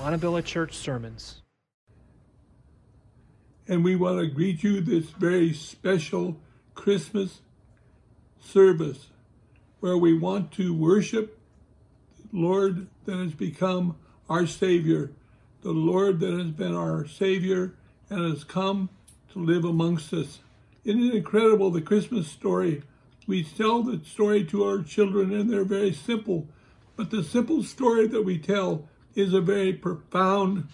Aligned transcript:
Montebello 0.00 0.40
Church 0.40 0.72
Sermons. 0.72 1.42
And 3.68 3.84
we 3.84 3.96
want 3.96 4.18
to 4.18 4.26
greet 4.28 4.62
you 4.62 4.80
this 4.80 5.10
very 5.10 5.52
special 5.52 6.38
Christmas 6.74 7.40
service 8.40 9.08
where 9.80 9.98
we 9.98 10.16
want 10.16 10.52
to 10.52 10.72
worship 10.72 11.38
the 12.32 12.38
Lord 12.40 12.86
that 13.04 13.18
has 13.18 13.34
become 13.34 13.96
our 14.26 14.46
Savior, 14.46 15.10
the 15.60 15.72
Lord 15.72 16.18
that 16.20 16.32
has 16.32 16.50
been 16.50 16.74
our 16.74 17.06
Savior 17.06 17.74
and 18.08 18.24
has 18.24 18.42
come 18.42 18.88
to 19.34 19.38
live 19.38 19.66
amongst 19.66 20.14
us. 20.14 20.38
Isn't 20.82 21.08
it 21.08 21.14
incredible, 21.14 21.70
the 21.70 21.82
Christmas 21.82 22.26
story? 22.26 22.84
We 23.26 23.44
tell 23.44 23.82
the 23.82 24.00
story 24.06 24.44
to 24.46 24.64
our 24.64 24.82
children 24.82 25.30
and 25.30 25.50
they're 25.50 25.62
very 25.62 25.92
simple, 25.92 26.48
but 26.96 27.10
the 27.10 27.22
simple 27.22 27.62
story 27.62 28.06
that 28.06 28.22
we 28.22 28.38
tell 28.38 28.88
is 29.14 29.32
a 29.32 29.40
very 29.40 29.72
profound 29.72 30.68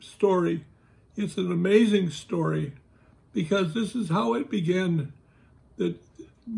story. 0.00 0.64
It's 1.16 1.36
an 1.36 1.50
amazing 1.50 2.10
story 2.10 2.72
because 3.32 3.74
this 3.74 3.94
is 3.94 4.08
how 4.08 4.34
it 4.34 4.50
began. 4.50 5.12
That 5.76 5.96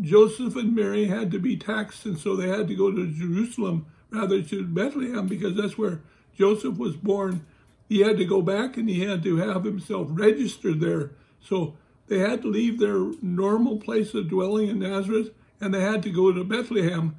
Joseph 0.01 0.55
and 0.55 0.73
Mary 0.73 1.05
had 1.05 1.31
to 1.31 1.39
be 1.39 1.57
taxed, 1.57 2.05
and 2.05 2.17
so 2.17 2.35
they 2.35 2.47
had 2.47 2.67
to 2.69 2.75
go 2.75 2.91
to 2.91 3.11
Jerusalem 3.11 3.85
rather 4.09 4.41
to 4.41 4.65
Bethlehem 4.65 5.27
because 5.27 5.55
that's 5.55 5.77
where 5.77 6.01
Joseph 6.37 6.77
was 6.77 6.95
born. 6.95 7.45
He 7.89 7.99
had 7.99 8.17
to 8.17 8.25
go 8.25 8.41
back 8.41 8.77
and 8.77 8.89
he 8.89 9.01
had 9.01 9.23
to 9.23 9.37
have 9.37 9.63
himself 9.63 10.07
registered 10.11 10.79
there. 10.79 11.11
So 11.41 11.75
they 12.07 12.19
had 12.19 12.41
to 12.43 12.47
leave 12.47 12.79
their 12.79 13.11
normal 13.21 13.77
place 13.77 14.13
of 14.13 14.29
dwelling 14.29 14.69
in 14.69 14.79
Nazareth 14.79 15.31
and 15.59 15.73
they 15.73 15.81
had 15.81 16.03
to 16.03 16.09
go 16.09 16.31
to 16.31 16.43
Bethlehem. 16.43 17.15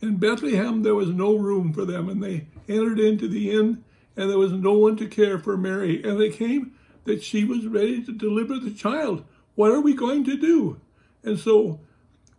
In 0.00 0.16
Bethlehem, 0.16 0.82
there 0.82 0.94
was 0.94 1.08
no 1.08 1.36
room 1.36 1.72
for 1.72 1.84
them, 1.84 2.08
and 2.08 2.22
they 2.22 2.46
entered 2.68 3.00
into 3.00 3.26
the 3.26 3.50
inn, 3.50 3.84
and 4.16 4.30
there 4.30 4.38
was 4.38 4.52
no 4.52 4.72
one 4.72 4.96
to 4.96 5.06
care 5.06 5.38
for 5.38 5.56
Mary. 5.56 6.02
And 6.02 6.20
they 6.20 6.30
came 6.30 6.72
that 7.04 7.22
she 7.22 7.44
was 7.44 7.66
ready 7.66 8.02
to 8.04 8.12
deliver 8.12 8.58
the 8.58 8.70
child. 8.70 9.24
What 9.54 9.72
are 9.72 9.80
we 9.80 9.94
going 9.94 10.24
to 10.24 10.36
do? 10.36 10.80
And 11.24 11.38
so 11.38 11.80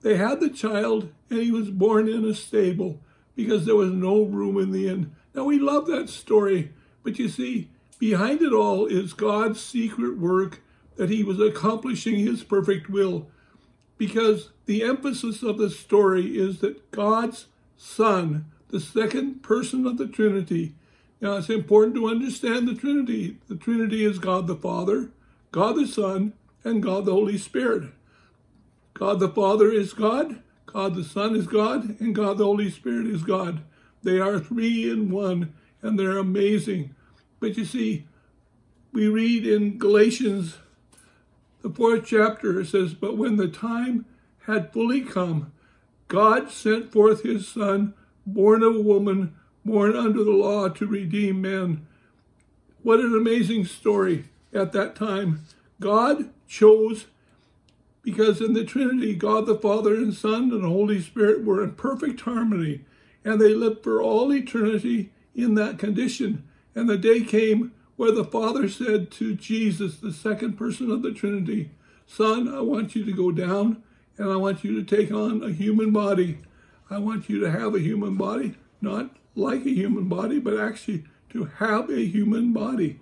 they 0.01 0.15
had 0.15 0.39
the 0.39 0.49
child, 0.49 1.11
and 1.29 1.39
he 1.39 1.51
was 1.51 1.69
born 1.69 2.07
in 2.07 2.23
a 2.23 2.33
stable 2.33 3.01
because 3.35 3.65
there 3.65 3.75
was 3.75 3.91
no 3.91 4.23
room 4.23 4.57
in 4.57 4.71
the 4.71 4.87
inn. 4.87 5.15
Now, 5.33 5.43
we 5.43 5.59
love 5.59 5.87
that 5.87 6.09
story, 6.09 6.71
but 7.03 7.19
you 7.19 7.29
see, 7.29 7.69
behind 7.99 8.41
it 8.41 8.53
all 8.53 8.85
is 8.85 9.13
God's 9.13 9.59
secret 9.59 10.17
work 10.17 10.61
that 10.95 11.09
he 11.09 11.23
was 11.23 11.39
accomplishing 11.39 12.15
his 12.15 12.43
perfect 12.43 12.89
will. 12.89 13.29
Because 13.99 14.49
the 14.65 14.81
emphasis 14.81 15.43
of 15.43 15.57
the 15.57 15.69
story 15.69 16.37
is 16.37 16.59
that 16.59 16.89
God's 16.89 17.47
Son, 17.75 18.45
the 18.69 18.79
second 18.79 19.43
person 19.43 19.85
of 19.85 19.97
the 19.97 20.07
Trinity, 20.07 20.73
now 21.19 21.33
it's 21.35 21.49
important 21.49 21.95
to 21.95 22.07
understand 22.07 22.65
the 22.65 22.73
Trinity. 22.73 23.37
The 23.49 23.57
Trinity 23.57 24.05
is 24.05 24.17
God 24.17 24.47
the 24.47 24.55
Father, 24.55 25.11
God 25.51 25.75
the 25.75 25.85
Son, 25.85 26.31
and 26.63 26.81
God 26.81 27.05
the 27.05 27.11
Holy 27.11 27.37
Spirit. 27.37 27.89
God 28.93 29.19
the 29.19 29.27
Father 29.27 29.69
is 29.69 29.91
God, 29.91 30.41
God 30.65 30.95
the 30.95 31.03
Son 31.03 31.35
is 31.35 31.45
God, 31.45 31.99
and 31.99 32.15
God 32.15 32.37
the 32.37 32.45
Holy 32.45 32.71
Spirit 32.71 33.05
is 33.07 33.23
God. 33.23 33.63
They 34.01 34.17
are 34.17 34.39
three 34.39 34.89
in 34.89 35.11
one, 35.11 35.53
and 35.81 35.99
they're 35.99 36.17
amazing. 36.17 36.95
But 37.41 37.57
you 37.57 37.65
see, 37.65 38.07
we 38.93 39.09
read 39.09 39.45
in 39.45 39.77
Galatians, 39.77 40.55
the 41.61 41.69
fourth 41.69 42.05
chapter, 42.05 42.63
says, 42.63 42.93
But 42.93 43.17
when 43.17 43.37
the 43.37 43.47
time 43.47 44.05
had 44.45 44.73
fully 44.73 45.01
come, 45.01 45.51
God 46.07 46.51
sent 46.51 46.91
forth 46.91 47.23
his 47.23 47.47
Son, 47.47 47.93
born 48.25 48.63
of 48.63 48.75
a 48.75 48.81
woman, 48.81 49.35
born 49.65 49.95
under 49.95 50.23
the 50.23 50.31
law 50.31 50.69
to 50.69 50.87
redeem 50.87 51.41
men. 51.41 51.85
What 52.81 52.99
an 52.99 53.15
amazing 53.15 53.65
story 53.65 54.25
at 54.53 54.71
that 54.71 54.95
time. 54.95 55.45
God 55.79 56.29
chose 56.47 57.07
because 58.01 58.41
in 58.41 58.53
the 58.53 58.63
Trinity, 58.63 59.13
God 59.13 59.45
the 59.45 59.55
Father 59.55 59.95
and 59.95 60.13
Son 60.13 60.51
and 60.51 60.63
Holy 60.63 61.01
Spirit 61.01 61.43
were 61.43 61.63
in 61.63 61.73
perfect 61.73 62.21
harmony, 62.21 62.85
and 63.23 63.39
they 63.39 63.53
lived 63.53 63.83
for 63.83 64.01
all 64.01 64.33
eternity 64.33 65.11
in 65.35 65.55
that 65.55 65.77
condition. 65.77 66.47
And 66.73 66.89
the 66.89 66.97
day 66.97 67.21
came 67.21 67.73
where 67.99 68.13
the 68.13 68.23
Father 68.23 68.69
said 68.69 69.11
to 69.11 69.35
Jesus, 69.35 69.97
the 69.97 70.13
second 70.13 70.53
person 70.53 70.89
of 70.89 71.01
the 71.01 71.11
Trinity, 71.11 71.69
Son, 72.07 72.47
I 72.47 72.61
want 72.61 72.95
you 72.95 73.03
to 73.03 73.11
go 73.11 73.29
down 73.29 73.83
and 74.17 74.31
I 74.31 74.37
want 74.37 74.63
you 74.63 74.81
to 74.81 74.97
take 74.97 75.11
on 75.11 75.43
a 75.43 75.51
human 75.51 75.91
body. 75.91 76.37
I 76.89 76.97
want 76.99 77.27
you 77.27 77.41
to 77.41 77.51
have 77.51 77.75
a 77.75 77.81
human 77.81 78.15
body, 78.15 78.55
not 78.79 79.17
like 79.35 79.65
a 79.65 79.75
human 79.75 80.05
body, 80.05 80.39
but 80.39 80.57
actually 80.57 81.03
to 81.31 81.43
have 81.57 81.89
a 81.89 82.05
human 82.05 82.53
body. 82.53 83.01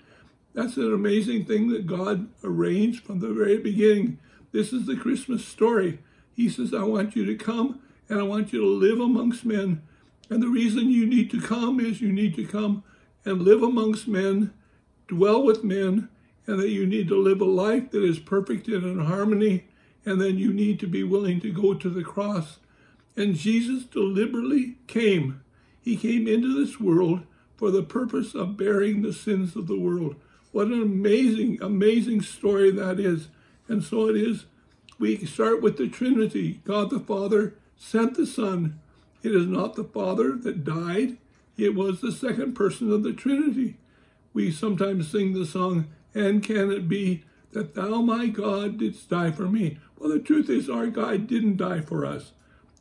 That's 0.55 0.77
an 0.77 0.91
amazing 0.91 1.45
thing 1.45 1.69
that 1.69 1.85
God 1.85 2.29
arranged 2.43 3.03
from 3.03 3.19
the 3.19 3.29
very 3.29 3.59
beginning. 3.59 4.17
This 4.51 4.73
is 4.73 4.87
the 4.87 4.97
Christmas 4.97 5.45
story. 5.45 5.99
He 6.35 6.49
says, 6.49 6.73
I 6.73 6.85
want 6.85 7.15
you 7.15 7.23
to 7.23 7.35
come 7.35 7.81
and 8.09 8.19
I 8.19 8.23
want 8.23 8.51
you 8.51 8.61
to 8.61 8.67
live 8.67 8.99
amongst 8.99 9.45
men. 9.45 9.83
And 10.31 10.41
the 10.41 10.47
reason 10.47 10.89
you 10.89 11.05
need 11.05 11.29
to 11.29 11.39
come 11.39 11.79
is 11.79 12.01
you 12.01 12.11
need 12.11 12.33
to 12.37 12.47
come 12.47 12.83
and 13.25 13.43
live 13.43 13.61
amongst 13.61 14.07
men, 14.07 14.55
dwell 15.07 15.43
with 15.43 15.63
men, 15.63 16.09
and 16.45 16.59
that 16.59 16.69
you 16.69 16.85
need 16.85 17.07
to 17.09 17.21
live 17.21 17.41
a 17.41 17.45
life 17.45 17.91
that 17.91 18.03
is 18.03 18.19
perfect 18.19 18.67
and 18.67 18.83
in 18.83 19.05
harmony. 19.05 19.65
And 20.05 20.21
then 20.21 20.37
you 20.37 20.53
need 20.53 20.79
to 20.79 20.87
be 20.87 21.03
willing 21.03 21.41
to 21.41 21.51
go 21.51 21.73
to 21.73 21.89
the 21.89 22.03
cross. 22.03 22.59
And 23.17 23.35
Jesus 23.35 23.83
deliberately 23.83 24.75
came. 24.87 25.41
He 25.81 25.97
came 25.97 26.27
into 26.27 26.53
this 26.53 26.79
world 26.79 27.23
for 27.57 27.71
the 27.71 27.83
purpose 27.83 28.33
of 28.33 28.55
bearing 28.55 29.01
the 29.01 29.11
sins 29.11 29.55
of 29.55 29.67
the 29.67 29.79
world. 29.79 30.15
What 30.51 30.67
an 30.67 30.81
amazing, 30.81 31.59
amazing 31.61 32.21
story 32.21 32.71
that 32.71 32.99
is. 32.99 33.27
And 33.67 33.83
so 33.83 34.07
it 34.07 34.15
is. 34.15 34.45
We 34.99 35.25
start 35.25 35.61
with 35.61 35.77
the 35.77 35.89
Trinity. 35.89 36.61
God 36.63 36.89
the 36.89 36.99
Father 36.99 37.55
sent 37.75 38.15
the 38.15 38.25
Son. 38.25 38.79
It 39.23 39.35
is 39.35 39.45
not 39.45 39.75
the 39.75 39.83
Father 39.83 40.35
that 40.35 40.63
died, 40.63 41.17
it 41.57 41.75
was 41.75 42.01
the 42.01 42.11
second 42.11 42.53
person 42.53 42.91
of 42.91 43.03
the 43.03 43.13
Trinity. 43.13 43.77
We 44.37 44.51
sometimes 44.51 45.09
sing 45.09 45.33
the 45.33 45.47
song, 45.47 45.87
And 46.13 46.43
can 46.43 46.69
it 46.71 46.87
be 46.87 47.23
that 47.53 47.73
thou, 47.73 48.01
my 48.01 48.27
God, 48.27 48.77
didst 48.77 49.09
die 49.09 49.31
for 49.31 49.49
me? 49.49 49.79
Well, 49.97 50.11
the 50.11 50.19
truth 50.19 50.47
is, 50.47 50.69
our 50.69 50.85
God 50.85 51.25
didn't 51.25 51.57
die 51.57 51.81
for 51.81 52.05
us. 52.05 52.33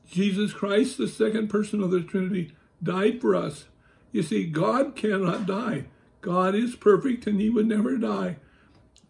Jesus 0.06 0.52
Christ, 0.52 0.98
the 0.98 1.08
second 1.08 1.48
person 1.48 1.82
of 1.82 1.90
the 1.90 2.02
Trinity, 2.02 2.52
died 2.82 3.22
for 3.22 3.34
us. 3.34 3.64
You 4.12 4.22
see, 4.22 4.44
God 4.44 4.96
cannot 4.96 5.46
die. 5.46 5.86
God 6.20 6.54
is 6.54 6.76
perfect 6.76 7.26
and 7.26 7.40
he 7.40 7.48
would 7.48 7.66
never 7.66 7.96
die. 7.96 8.36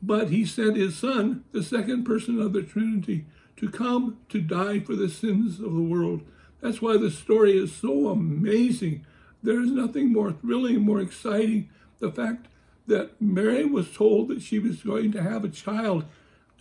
But 0.01 0.31
he 0.31 0.47
sent 0.47 0.77
his 0.77 0.97
son, 0.97 1.43
the 1.51 1.65
second 1.65 2.05
person 2.05 2.41
of 2.41 2.53
the 2.53 2.63
Trinity, 2.63 3.27
to 3.57 3.69
come 3.69 4.19
to 4.29 4.41
die 4.41 4.79
for 4.79 4.95
the 4.95 5.09
sins 5.09 5.59
of 5.59 5.75
the 5.75 5.83
world. 5.83 6.21
That's 6.61 6.81
why 6.81 6.97
the 6.97 7.11
story 7.11 7.59
is 7.59 7.75
so 7.75 8.07
amazing. 8.07 9.05
There 9.43 9.61
is 9.61 9.73
nothing 9.73 10.13
more 10.13 10.31
thrilling, 10.31 10.83
more 10.83 11.01
exciting. 11.01 11.71
The 11.99 12.11
fact 12.11 12.47
that 12.87 13.21
Mary 13.21 13.65
was 13.65 13.93
told 13.93 14.29
that 14.29 14.43
she 14.43 14.59
was 14.59 14.83
going 14.83 15.13
to 15.13 15.23
have 15.23 15.45
a 15.45 15.49
child. 15.49 16.05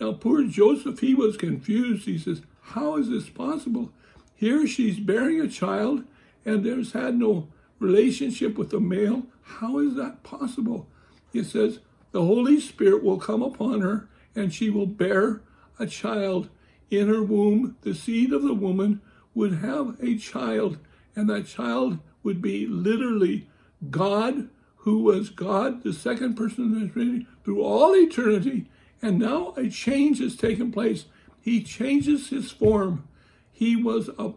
Now, 0.00 0.12
poor 0.12 0.44
Joseph, 0.44 1.00
he 1.00 1.14
was 1.14 1.36
confused. 1.36 2.06
He 2.06 2.18
says, 2.18 2.42
How 2.60 2.96
is 2.96 3.08
this 3.08 3.28
possible? 3.28 3.92
Here 4.34 4.66
she's 4.66 4.98
bearing 4.98 5.40
a 5.40 5.48
child 5.48 6.04
and 6.46 6.64
there's 6.64 6.92
had 6.92 7.18
no 7.18 7.48
relationship 7.78 8.56
with 8.56 8.72
a 8.72 8.80
male. 8.80 9.24
How 9.42 9.78
is 9.80 9.96
that 9.96 10.22
possible? 10.22 10.88
It 11.32 11.44
says, 11.44 11.80
the 12.12 12.24
Holy 12.24 12.60
Spirit 12.60 13.02
will 13.02 13.18
come 13.18 13.42
upon 13.42 13.82
her, 13.82 14.08
and 14.34 14.54
she 14.54 14.70
will 14.70 14.86
bear 14.86 15.42
a 15.78 15.86
child. 15.86 16.48
In 16.90 17.08
her 17.08 17.22
womb, 17.22 17.76
the 17.82 17.94
seed 17.94 18.32
of 18.32 18.42
the 18.42 18.54
woman 18.54 19.02
would 19.34 19.54
have 19.58 19.96
a 20.00 20.16
child, 20.16 20.78
and 21.14 21.28
that 21.28 21.46
child 21.46 21.98
would 22.22 22.40
be 22.40 22.66
literally 22.66 23.48
God, 23.90 24.48
who 24.86 25.00
was 25.00 25.30
God, 25.30 25.82
the 25.82 25.92
second 25.92 26.36
person 26.36 26.72
of 26.72 26.80
the 26.80 26.86
Trinity, 26.86 27.26
through 27.44 27.60
all 27.60 27.92
eternity. 27.96 28.66
And 29.02 29.18
now 29.18 29.52
a 29.56 29.68
change 29.68 30.20
has 30.20 30.36
taken 30.36 30.70
place. 30.70 31.06
He 31.40 31.60
changes 31.60 32.28
his 32.30 32.52
form. 32.52 33.08
He 33.50 33.74
was 33.74 34.10
a, 34.16 34.34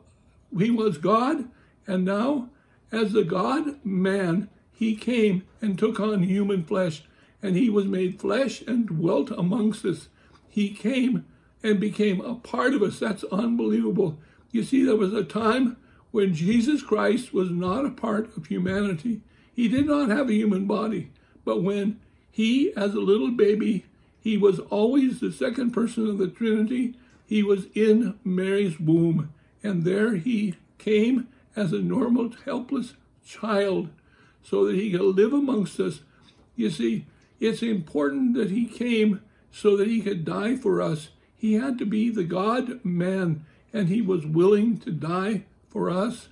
he 0.57 0.71
was 0.71 0.97
God, 0.97 1.49
and 1.85 2.03
now 2.03 2.49
as 2.91 3.13
the 3.13 3.23
God 3.23 3.85
man, 3.85 4.49
he 4.71 4.95
came 4.95 5.43
and 5.61 5.77
took 5.77 5.99
on 5.99 6.23
human 6.23 6.63
flesh 6.63 7.03
and 7.43 7.55
he 7.55 7.69
was 7.69 7.85
made 7.85 8.19
flesh 8.19 8.63
and 8.63 8.87
dwelt 8.87 9.29
amongst 9.29 9.85
us. 9.85 10.07
He 10.47 10.73
came 10.73 11.25
and 11.61 11.79
became 11.79 12.21
a 12.21 12.33
part 12.33 12.73
of 12.73 12.81
us. 12.81 12.97
That's 12.97 13.23
unbelievable. 13.25 14.17
You 14.51 14.63
see, 14.63 14.83
there 14.83 14.95
was 14.95 15.13
a 15.13 15.23
time 15.23 15.77
when 16.09 16.33
Jesus 16.33 16.81
Christ 16.81 17.35
was 17.35 17.51
not 17.51 17.85
a 17.85 17.91
part 17.91 18.35
of 18.35 18.47
humanity. 18.47 19.21
He 19.53 19.67
did 19.67 19.87
not 19.87 20.09
have 20.09 20.29
a 20.29 20.33
human 20.33 20.65
body, 20.65 21.11
but 21.43 21.61
when 21.61 21.99
he, 22.31 22.71
as 22.75 22.93
a 22.93 22.99
little 22.99 23.31
baby, 23.31 23.85
he 24.21 24.37
was 24.37 24.59
always 24.59 25.19
the 25.19 25.31
second 25.31 25.71
person 25.71 26.07
of 26.07 26.17
the 26.17 26.27
Trinity. 26.27 26.95
He 27.25 27.43
was 27.43 27.67
in 27.73 28.17
Mary's 28.23 28.79
womb, 28.79 29.33
and 29.63 29.83
there 29.83 30.15
he 30.15 30.55
came 30.77 31.27
as 31.55 31.73
a 31.73 31.79
normal, 31.79 32.31
helpless 32.45 32.93
child 33.25 33.89
so 34.43 34.65
that 34.65 34.75
he 34.75 34.91
could 34.91 35.01
live 35.01 35.33
amongst 35.33 35.79
us. 35.79 36.01
You 36.55 36.69
see, 36.69 37.05
it's 37.39 37.61
important 37.61 38.33
that 38.35 38.51
he 38.51 38.65
came 38.65 39.21
so 39.51 39.77
that 39.77 39.87
he 39.87 40.01
could 40.01 40.25
die 40.25 40.55
for 40.55 40.81
us. 40.81 41.09
He 41.35 41.53
had 41.53 41.77
to 41.79 41.85
be 41.85 42.09
the 42.09 42.23
God 42.23 42.83
man, 42.83 43.45
and 43.73 43.87
he 43.87 44.01
was 44.01 44.25
willing 44.25 44.77
to 44.79 44.91
die 44.91 45.43
for 45.69 45.89
us, 45.89 46.29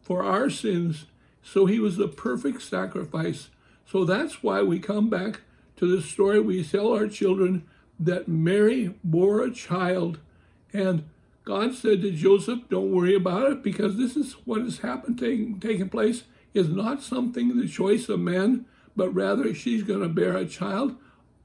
for 0.00 0.24
our 0.24 0.50
sins. 0.50 1.06
So 1.42 1.66
he 1.66 1.78
was 1.78 1.96
the 1.96 2.08
perfect 2.08 2.62
sacrifice. 2.62 3.50
So 3.84 4.04
that's 4.04 4.42
why 4.42 4.62
we 4.62 4.78
come 4.78 5.10
back 5.10 5.40
to 5.76 5.86
the 5.86 6.02
story 6.02 6.40
we 6.40 6.62
tell 6.64 6.92
our 6.92 7.08
children 7.08 7.64
that 7.98 8.28
Mary 8.28 8.94
bore 9.02 9.42
a 9.42 9.50
child. 9.50 10.18
And 10.72 11.04
God 11.44 11.74
said 11.74 12.02
to 12.02 12.10
Joseph, 12.12 12.60
Don't 12.70 12.92
worry 12.92 13.14
about 13.14 13.50
it 13.50 13.62
because 13.62 13.96
this 13.96 14.16
is 14.16 14.34
what 14.44 14.62
has 14.62 14.78
happened, 14.78 15.18
taking, 15.18 15.58
taking 15.58 15.88
place, 15.88 16.24
is 16.54 16.68
not 16.68 17.02
something 17.02 17.56
the 17.56 17.68
choice 17.68 18.08
of 18.08 18.20
man, 18.20 18.66
but 18.94 19.10
rather 19.10 19.54
she's 19.54 19.82
going 19.82 20.02
to 20.02 20.08
bear 20.08 20.36
a 20.36 20.46
child 20.46 20.96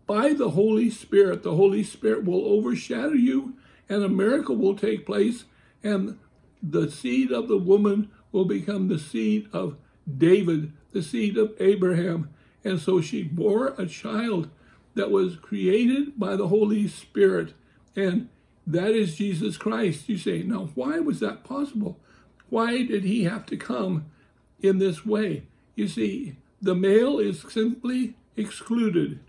by 0.05 0.33
the 0.33 0.51
Holy 0.51 0.89
Spirit. 0.89 1.43
The 1.43 1.55
Holy 1.55 1.83
Spirit 1.83 2.25
will 2.25 2.45
overshadow 2.45 3.13
you, 3.13 3.55
and 3.89 4.03
a 4.03 4.09
miracle 4.09 4.55
will 4.55 4.75
take 4.75 5.05
place, 5.05 5.45
and 5.83 6.17
the 6.61 6.89
seed 6.89 7.31
of 7.31 7.47
the 7.47 7.57
woman 7.57 8.09
will 8.31 8.45
become 8.45 8.87
the 8.87 8.99
seed 8.99 9.47
of 9.53 9.77
David, 10.15 10.73
the 10.91 11.01
seed 11.01 11.37
of 11.37 11.53
Abraham. 11.59 12.29
And 12.63 12.79
so 12.79 13.01
she 13.01 13.23
bore 13.23 13.75
a 13.77 13.85
child 13.85 14.49
that 14.95 15.11
was 15.11 15.37
created 15.37 16.19
by 16.19 16.35
the 16.35 16.47
Holy 16.47 16.87
Spirit, 16.87 17.53
and 17.95 18.29
that 18.65 18.91
is 18.91 19.15
Jesus 19.15 19.55
Christ. 19.55 20.09
You 20.09 20.17
say, 20.17 20.43
now, 20.43 20.69
why 20.75 20.99
was 20.99 21.19
that 21.19 21.43
possible? 21.43 21.99
Why 22.49 22.83
did 22.83 23.03
he 23.03 23.23
have 23.23 23.45
to 23.47 23.57
come 23.57 24.05
in 24.59 24.79
this 24.79 25.05
way? 25.05 25.43
You 25.75 25.87
see, 25.87 26.37
the 26.61 26.75
male 26.75 27.19
is 27.19 27.45
simply 27.47 28.15
excluded. 28.35 29.19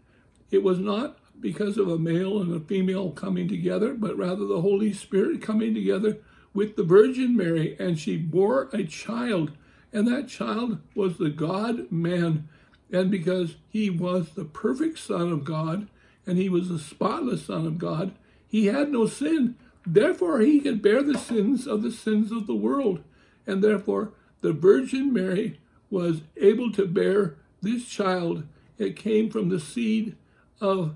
It 0.51 0.63
was 0.63 0.79
not 0.79 1.19
because 1.39 1.77
of 1.77 1.89
a 1.89 1.99
male 1.99 2.41
and 2.41 2.55
a 2.55 2.61
female 2.61 3.11
coming 3.11 3.47
together, 3.47 3.95
but 3.95 4.17
rather 4.17 4.47
the 4.47 4.63
Holy 4.63 4.93
Spirit 4.93 5.43
coming 5.43 5.75
together 5.75 6.19
with 6.55 6.77
the 6.77 6.83
Virgin 6.83 7.37
Mary, 7.37 7.77
and 7.79 7.99
she 7.99 8.17
bore 8.17 8.71
a 8.73 8.85
child, 8.85 9.53
and 9.93 10.07
that 10.07 10.29
child 10.29 10.81
was 10.95 11.19
the 11.19 11.31
God 11.31 11.91
man. 11.91 12.49
And 12.91 13.11
because 13.11 13.57
he 13.69 13.91
was 13.91 14.31
the 14.31 14.45
perfect 14.45 14.99
Son 14.99 15.31
of 15.33 15.45
God, 15.45 15.89
and 16.27 16.39
he 16.39 16.49
was 16.49 16.69
the 16.69 16.79
spotless 16.79 17.47
Son 17.47 17.67
of 17.67 17.79
God, 17.79 18.13
he 18.47 18.67
had 18.67 18.91
no 18.91 19.07
sin. 19.07 19.57
Therefore, 19.87 20.41
he 20.41 20.61
could 20.61 20.83
bear 20.83 21.03
the 21.03 21.19
sins 21.19 21.67
of 21.67 21.83
the 21.83 21.91
sins 21.91 22.33
of 22.33 22.47
the 22.47 22.55
world. 22.55 23.03
And 23.47 23.63
therefore, 23.63 24.13
the 24.41 24.53
Virgin 24.53 25.13
Mary 25.13 25.59
was 25.91 26.23
able 26.37 26.71
to 26.73 26.87
bear 26.87 27.37
this 27.63 27.87
child. 27.87 28.45
It 28.77 28.97
came 28.97 29.31
from 29.31 29.49
the 29.49 29.61
seed 29.61 30.17
of 30.61 30.95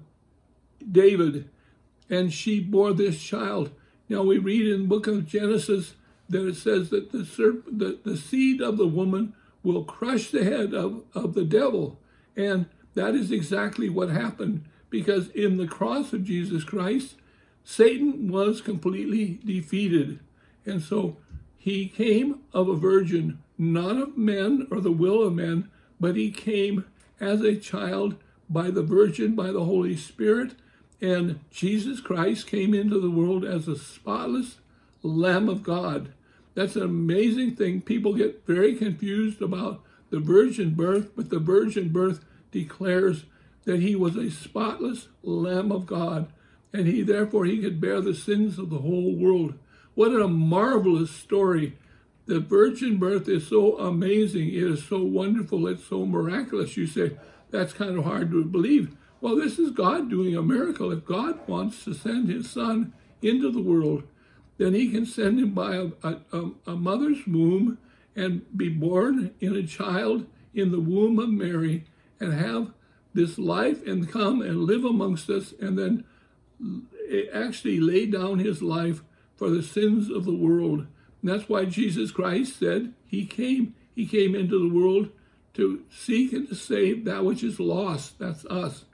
David, 0.91 1.49
and 2.11 2.33
she 2.33 2.61
bore 2.61 2.93
this 2.93 3.23
child. 3.23 3.71
Now 4.09 4.23
we 4.23 4.38
read 4.38 4.67
in 4.67 4.83
the 4.83 4.88
book 4.88 5.06
of 5.06 5.27
Genesis 5.27 5.95
that 6.32 6.46
it 6.46 6.56
says 6.56 6.90
that 6.90 7.12
the, 7.12 7.23
the, 7.70 7.99
the 8.05 8.17
seed 8.17 8.61
of 8.61 8.76
the 8.76 8.87
woman 8.87 9.34
will 9.62 9.84
crush 9.84 10.31
the 10.31 10.44
head 10.44 10.75
of, 10.75 11.02
of 11.14 11.34
the 11.34 11.44
devil. 11.44 11.99
And 12.37 12.67
that 12.94 13.14
is 13.14 13.31
exactly 13.31 13.88
what 13.88 14.11
happened 14.11 14.64
because 14.90 15.29
in 15.29 15.56
the 15.56 15.67
cross 15.67 16.12
of 16.12 16.25
Jesus 16.25 16.64
Christ, 16.64 17.14
Satan 17.64 18.31
was 18.31 18.61
completely 18.61 19.40
defeated. 19.44 20.19
And 20.67 20.82
so 20.82 21.17
he 21.56 21.88
came 21.88 22.40
of 22.52 22.69
a 22.69 22.76
virgin, 22.76 23.38
not 23.56 23.96
of 23.96 24.17
men 24.17 24.67
or 24.70 24.81
the 24.81 24.90
will 24.90 25.23
of 25.23 25.35
men, 25.35 25.70
but 26.00 26.17
he 26.17 26.31
came 26.31 26.85
as 27.20 27.40
a 27.40 27.56
child 27.56 28.17
by 28.50 28.70
the 28.70 28.82
Virgin, 28.82 29.35
by 29.35 29.52
the 29.52 29.64
Holy 29.64 29.96
Spirit. 29.96 30.55
And 31.00 31.40
Jesus 31.50 32.00
Christ 32.00 32.46
came 32.46 32.75
into 32.75 33.00
the 33.00 33.11
world 33.11 33.44
as 33.44 33.67
a 33.69 33.78
spotless 33.78 34.56
Lamb 35.02 35.49
of 35.49 35.62
God. 35.62 36.12
That's 36.54 36.76
an 36.76 36.82
amazing 36.82 37.56
thing. 37.56 37.81
People 37.81 38.14
get 38.14 38.46
very 38.46 38.75
confused 38.75 39.40
about 39.40 39.82
the 40.10 40.20
virgin 40.20 40.75
birth, 40.75 41.10
but 41.16 41.31
the 41.31 41.38
virgin 41.38 41.88
birth 41.88 42.25
declares 42.50 43.25
that 43.64 43.81
he 43.81 43.96
was 43.96 44.16
a 44.16 44.31
spotless 44.31 45.08
Lamb 45.22 45.72
of 45.72 45.87
God, 45.87 46.32
and 46.72 46.87
he 46.87 47.02
therefore 47.02 47.44
he 47.44 47.60
could 47.60 47.81
bear 47.81 48.00
the 48.00 48.14
sins 48.14 48.58
of 48.58 48.70
the 48.70 48.78
whole 48.78 49.14
world. 49.14 49.54
What 49.94 50.12
a 50.12 50.28
marvelous 50.28 51.10
story. 51.10 51.78
The 52.26 52.40
virgin 52.40 52.99
birth 52.99 53.28
is 53.28 53.46
so 53.49 53.78
amazing. 53.78 54.49
It 54.49 54.62
is 54.62 54.84
so 54.84 55.02
wonderful. 55.02 55.66
It's 55.66 55.84
so 55.84 56.06
miraculous. 56.06 56.76
You 56.76 56.87
say, 56.87 57.16
that's 57.50 57.72
kind 57.72 57.99
of 57.99 58.04
hard 58.04 58.31
to 58.31 58.44
believe. 58.44 58.96
Well, 59.20 59.37
this 59.37 59.58
is 59.58 59.70
God 59.70 60.10
doing 60.10 60.37
a 60.37 60.43
miracle. 60.43 60.90
If 60.93 61.04
God 61.04 61.46
wants 61.46 61.84
to 61.84 61.94
send 61.94 62.28
his 62.28 62.50
son 62.50 62.93
into 63.20 63.50
the 63.50 63.62
world, 63.62 64.04
then 64.58 64.75
he 64.75 64.90
can 64.90 65.06
send 65.06 65.40
him 65.40 65.50
by 65.52 65.75
a, 65.76 65.90
a, 66.32 66.50
a, 66.66 66.76
mother's 66.76 67.26
womb 67.26 67.78
and 68.14 68.43
be 68.56 68.69
born 68.69 69.32
in 69.40 69.56
a 69.56 69.66
child 69.66 70.26
in 70.54 70.70
the 70.70 70.81
womb 70.81 71.19
of 71.19 71.31
Mary 71.31 71.84
and 72.20 72.32
have 72.32 72.72
this 73.14 73.38
life 73.38 73.87
and 73.87 74.10
come 74.10 74.43
and 74.43 74.64
live 74.64 74.84
amongst 74.84 75.28
us 75.31 75.52
and 75.60 75.78
then 75.78 76.04
eh, 77.10 77.22
actually 77.32 77.81
lay 77.81 78.06
down 78.06 78.38
his 78.38 78.62
life 78.62 79.02
for 79.37 79.50
the 79.50 79.62
sins 79.62 80.10
of 80.10 80.25
the 80.25 80.34
world. 80.34 80.87
And 81.20 81.31
that's 81.31 81.49
why 81.49 81.64
Jesus 81.64 82.10
Christ 82.10 82.58
said 82.58 82.93
he 83.06 83.26
came. 83.26 83.75
He 83.94 84.06
came 84.06 84.34
into 84.34 84.58
the 84.58 84.75
world 84.75 85.10
to 85.54 85.82
seek 85.90 86.32
and 86.32 86.49
to 86.49 86.54
save 86.54 87.04
that 87.04 87.25
which 87.25 87.43
is 87.43 87.60
lost. 87.60 88.19
That's 88.19 88.44
us. 88.46 88.84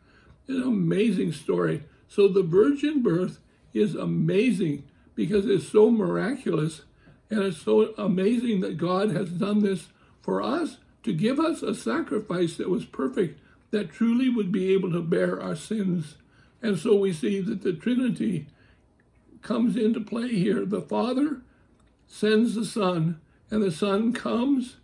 An 0.49 0.62
amazing 0.62 1.32
story. 1.32 1.84
So 2.08 2.26
the 2.26 2.43
virgin 2.43 3.02
birth 3.02 3.38
is 3.72 3.94
amazing 3.94 4.84
because 5.19 5.47
it's 5.47 5.69
so 5.69 5.91
miraculous 5.91 6.82
and 7.29 7.43
it's 7.43 7.61
so 7.61 7.93
amazing 7.99 8.61
that 8.61 8.76
God 8.76 9.11
has 9.11 9.29
done 9.31 9.65
this 9.65 9.88
for 10.23 10.41
us 10.41 10.76
to 11.03 11.12
give 11.12 11.41
us 11.41 11.61
a 11.61 11.75
sacrifice 11.75 12.56
that 12.56 12.70
was 12.70 12.85
perfect, 12.85 13.41
that 13.73 13.91
truly 13.91 14.29
would 14.29 14.53
be 14.53 14.73
able 14.73 14.93
to 14.93 15.03
bear 15.03 15.43
our 15.43 15.56
sins. 15.56 16.15
And 16.62 16.79
so 16.79 16.94
we 16.94 17.12
see 17.12 17.41
that 17.41 17.62
the 17.62 17.73
Trinity 17.73 18.47
comes 19.43 19.76
into 19.76 20.00
play 20.00 20.29
here. 20.29 20.65
The 20.65 20.82
Father 20.82 21.41
sends 22.06 22.55
the 22.55 22.65
Son, 22.65 23.20
and 23.50 23.61
the 23.61 23.73
Son 23.73 24.12
comes. 24.12 24.76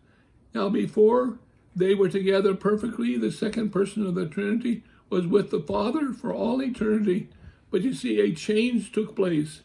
Now, 0.52 0.68
before 0.68 1.38
they 1.76 1.94
were 1.94 2.08
together 2.08 2.54
perfectly. 2.54 3.16
The 3.16 3.30
second 3.30 3.70
person 3.70 4.04
of 4.04 4.16
the 4.16 4.26
Trinity 4.26 4.82
was 5.10 5.28
with 5.28 5.52
the 5.52 5.60
Father 5.60 6.12
for 6.12 6.34
all 6.34 6.60
eternity. 6.60 7.28
But 7.70 7.82
you 7.82 7.94
see, 7.94 8.20
a 8.20 8.34
change 8.34 8.90
took 8.90 9.14
place. 9.14 9.62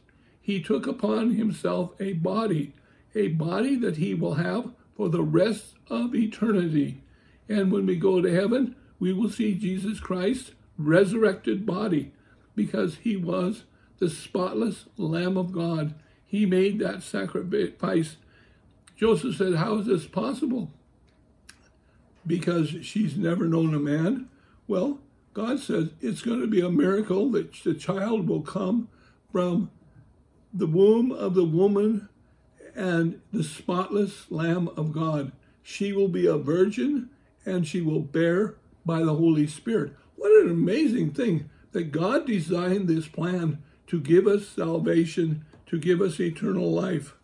He 0.49 0.59
took 0.59 0.87
upon 0.87 1.35
himself 1.35 1.91
a 1.99 2.13
body, 2.13 2.73
a 3.13 3.27
body 3.27 3.75
that 3.75 3.97
he 3.97 4.15
will 4.15 4.33
have 4.33 4.71
for 4.97 5.07
the 5.07 5.21
rest 5.21 5.75
of 5.91 6.15
eternity. 6.15 7.03
And 7.47 7.71
when 7.71 7.85
we 7.85 7.95
go 7.95 8.19
to 8.19 8.33
heaven, 8.33 8.75
we 8.99 9.13
will 9.13 9.29
see 9.29 9.53
Jesus 9.53 9.99
Christ's 9.99 10.53
resurrected 10.75 11.67
body 11.67 12.13
because 12.55 12.97
he 13.03 13.15
was 13.15 13.65
the 13.99 14.09
spotless 14.09 14.85
Lamb 14.97 15.37
of 15.37 15.51
God. 15.51 15.93
He 16.25 16.47
made 16.47 16.79
that 16.79 17.03
sacrifice. 17.03 18.17
Joseph 18.95 19.35
said, 19.35 19.53
How 19.53 19.75
is 19.75 19.85
this 19.85 20.07
possible? 20.07 20.71
because 22.25 22.69
she's 22.81 23.15
never 23.15 23.45
known 23.45 23.75
a 23.75 23.79
man? 23.79 24.29
Well, 24.67 24.99
God 25.35 25.59
says 25.59 25.89
it's 26.01 26.23
going 26.23 26.41
to 26.41 26.47
be 26.47 26.61
a 26.61 26.71
miracle 26.71 27.29
that 27.31 27.53
the 27.63 27.75
child 27.75 28.27
will 28.27 28.41
come 28.41 28.87
from 29.31 29.69
the 30.53 30.67
womb 30.67 31.11
of 31.11 31.33
the 31.33 31.45
woman 31.45 32.09
and 32.75 33.21
the 33.31 33.43
spotless 33.43 34.29
Lamb 34.31 34.69
of 34.75 34.91
God. 34.91 35.31
She 35.61 35.91
will 35.93 36.07
be 36.07 36.25
a 36.25 36.37
virgin 36.37 37.09
and 37.45 37.67
she 37.67 37.81
will 37.81 38.01
bear 38.01 38.55
by 38.85 38.99
the 38.99 39.15
Holy 39.15 39.47
Spirit. 39.47 39.93
What 40.15 40.31
an 40.43 40.49
amazing 40.49 41.11
thing 41.11 41.49
that 41.71 41.91
God 41.91 42.25
designed 42.25 42.87
this 42.87 43.07
plan 43.07 43.61
to 43.87 43.99
give 43.99 44.27
us 44.27 44.47
salvation, 44.47 45.45
to 45.67 45.79
give 45.79 46.01
us 46.01 46.19
eternal 46.19 46.71
life. 46.71 47.15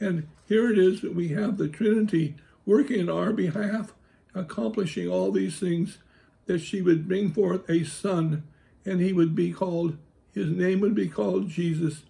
And 0.00 0.28
here 0.48 0.70
it 0.70 0.78
is 0.78 1.00
that 1.02 1.14
we 1.14 1.28
have 1.28 1.58
the 1.58 1.68
Trinity 1.68 2.36
working 2.64 3.00
in 3.00 3.10
our 3.10 3.32
behalf 3.32 3.94
accomplishing 4.34 5.08
all 5.08 5.30
these 5.30 5.58
things, 5.58 5.98
that 6.46 6.60
she 6.60 6.82
would 6.82 7.06
bring 7.06 7.32
forth 7.32 7.68
a 7.68 7.84
son, 7.84 8.42
and 8.84 9.00
he 9.00 9.12
would 9.12 9.34
be 9.34 9.52
called, 9.52 9.96
his 10.34 10.48
name 10.48 10.80
would 10.80 10.94
be 10.94 11.08
called 11.08 11.48
Jesus, 11.48 12.02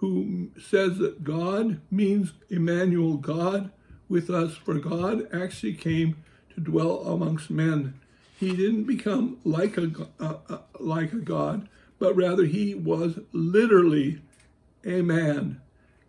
who 0.00 0.50
says 0.58 0.96
that 0.96 1.22
God 1.22 1.78
means 1.90 2.32
Emmanuel, 2.48 3.18
God 3.18 3.70
with 4.08 4.30
us, 4.30 4.54
for 4.56 4.74
God 4.74 5.28
actually 5.32 5.74
came 5.74 6.16
to 6.54 6.60
dwell 6.60 7.00
amongst 7.06 7.50
men. 7.50 8.00
He 8.38 8.56
didn't 8.56 8.84
become 8.84 9.36
like 9.44 9.76
a, 9.76 9.90
uh, 10.18 10.36
uh, 10.48 10.58
like 10.78 11.12
a 11.12 11.16
God, 11.16 11.68
but 11.98 12.16
rather 12.16 12.46
he 12.46 12.74
was 12.74 13.18
literally 13.32 14.22
a 14.86 15.02
man. 15.02 15.60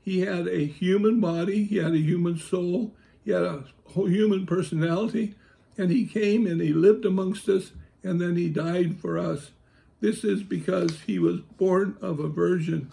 He 0.01 0.21
had 0.21 0.47
a 0.47 0.65
human 0.65 1.19
body, 1.19 1.65
he 1.65 1.77
had 1.77 1.91
a 1.91 1.97
human 1.97 2.37
soul, 2.37 2.93
he 3.25 3.31
had 3.31 3.43
a 3.43 3.65
whole 3.87 4.07
human 4.07 4.45
personality, 4.45 5.35
And 5.77 5.91
he 5.91 6.05
came 6.05 6.47
and 6.47 6.61
he 6.61 6.71
lived 6.73 7.03
amongst 7.03 7.49
us, 7.49 7.71
and 8.03 8.21
then 8.21 8.37
he 8.37 8.47
died 8.47 8.99
for 8.99 9.17
us. 9.17 9.51
This 9.99 10.23
is 10.23 10.43
because 10.43 11.01
he 11.01 11.19
was 11.19 11.41
born 11.41 11.97
of 12.01 12.19
a 12.19 12.29
virgin. 12.29 12.89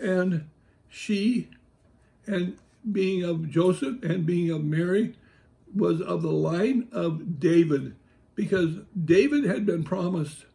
And 0.00 0.48
she, 0.88 1.48
and 2.26 2.56
being 2.90 3.24
of 3.24 3.50
Joseph 3.50 4.02
and 4.02 4.26
being 4.26 4.50
of 4.50 4.64
Mary, 4.64 5.14
was 5.74 6.00
of 6.00 6.22
the 6.22 6.30
line 6.30 6.88
of 6.92 7.40
David, 7.40 7.96
because 8.34 8.76
David 9.04 9.44
had 9.44 9.66
been 9.66 9.84
promised 9.84 10.46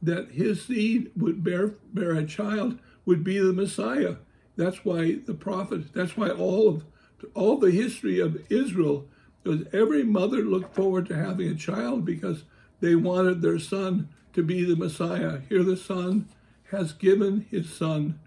that 0.00 0.32
his 0.32 0.64
seed 0.64 1.10
would 1.16 1.44
bear, 1.44 1.74
bear 1.92 2.12
a 2.12 2.26
child, 2.26 2.78
would 3.04 3.22
be 3.22 3.38
the 3.38 3.52
Messiah. 3.52 4.16
That's 4.56 4.84
why 4.84 5.16
the 5.26 5.34
prophets, 5.34 5.88
that's 5.94 6.16
why 6.16 6.30
all 6.30 6.68
of 6.68 6.84
all 7.34 7.56
the 7.56 7.70
history 7.70 8.18
of 8.18 8.50
Israel 8.50 9.06
was 9.44 9.62
every 9.72 10.02
mother 10.02 10.38
looked 10.38 10.74
forward 10.74 11.06
to 11.06 11.16
having 11.16 11.48
a 11.48 11.54
child 11.54 12.04
because 12.04 12.44
they 12.80 12.94
wanted 12.94 13.42
their 13.42 13.58
son 13.58 14.08
to 14.32 14.42
be 14.42 14.64
the 14.64 14.76
Messiah. 14.76 15.40
Here 15.48 15.62
the 15.62 15.76
son 15.76 16.28
has 16.70 16.92
given 16.92 17.46
his 17.50 17.72
son, 17.72 18.18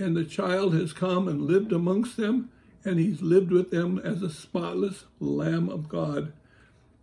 and 0.00 0.16
the 0.16 0.24
child 0.24 0.74
has 0.74 0.92
come 0.92 1.28
and 1.28 1.42
lived 1.42 1.72
amongst 1.72 2.16
them, 2.16 2.50
and 2.84 2.98
he's 2.98 3.20
lived 3.20 3.52
with 3.52 3.70
them 3.70 3.98
as 3.98 4.22
a 4.22 4.30
spotless 4.30 5.04
Lamb 5.20 5.68
of 5.68 5.88
God. 5.88 6.32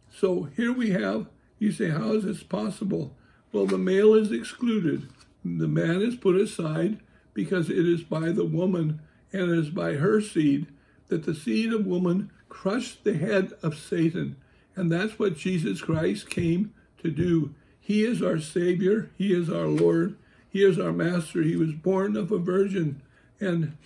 So 0.10 0.50
here 0.56 0.74
we 0.74 0.90
have, 0.92 1.28
you 1.60 1.72
say, 1.72 1.90
how 1.90 2.14
is 2.14 2.24
this 2.24 2.42
possible? 2.42 3.16
Well, 3.52 3.68
the 3.68 3.78
male 3.78 4.14
is 4.16 4.32
excluded. 4.32 5.08
The 5.46 5.68
man 5.68 6.02
is 6.02 6.16
put 6.16 6.36
aside 6.36 7.00
because 7.34 7.70
it 7.70 7.88
is 7.88 8.04
by 8.04 8.32
the 8.32 8.46
woman 8.46 9.00
and 9.32 9.52
it 9.52 9.60
is 9.60 9.70
by 9.70 9.94
her 9.94 10.20
seed 10.20 10.68
that 11.08 11.26
the 11.26 11.36
seed 11.36 11.72
of 11.72 11.86
woman 11.86 12.32
crushed 12.50 13.04
the 13.04 13.14
head 13.14 13.54
of 13.62 13.78
Satan. 13.78 14.36
And 14.76 14.92
that's 14.92 15.20
what 15.20 15.38
Jesus 15.38 15.82
Christ 15.82 16.30
came 16.30 16.74
to 17.02 17.12
do. 17.12 17.54
He 17.80 18.04
is 18.04 18.22
our 18.22 18.40
Savior. 18.40 19.12
He 19.18 19.34
is 19.34 19.50
our 19.50 19.68
Lord. 19.68 20.18
He 20.50 20.64
is 20.64 20.80
our 20.80 20.94
Master. 20.94 21.42
He 21.42 21.56
was 21.56 21.74
born 21.74 22.16
of 22.16 22.32
a 22.32 22.38
virgin. 22.38 23.02
And 23.40 23.78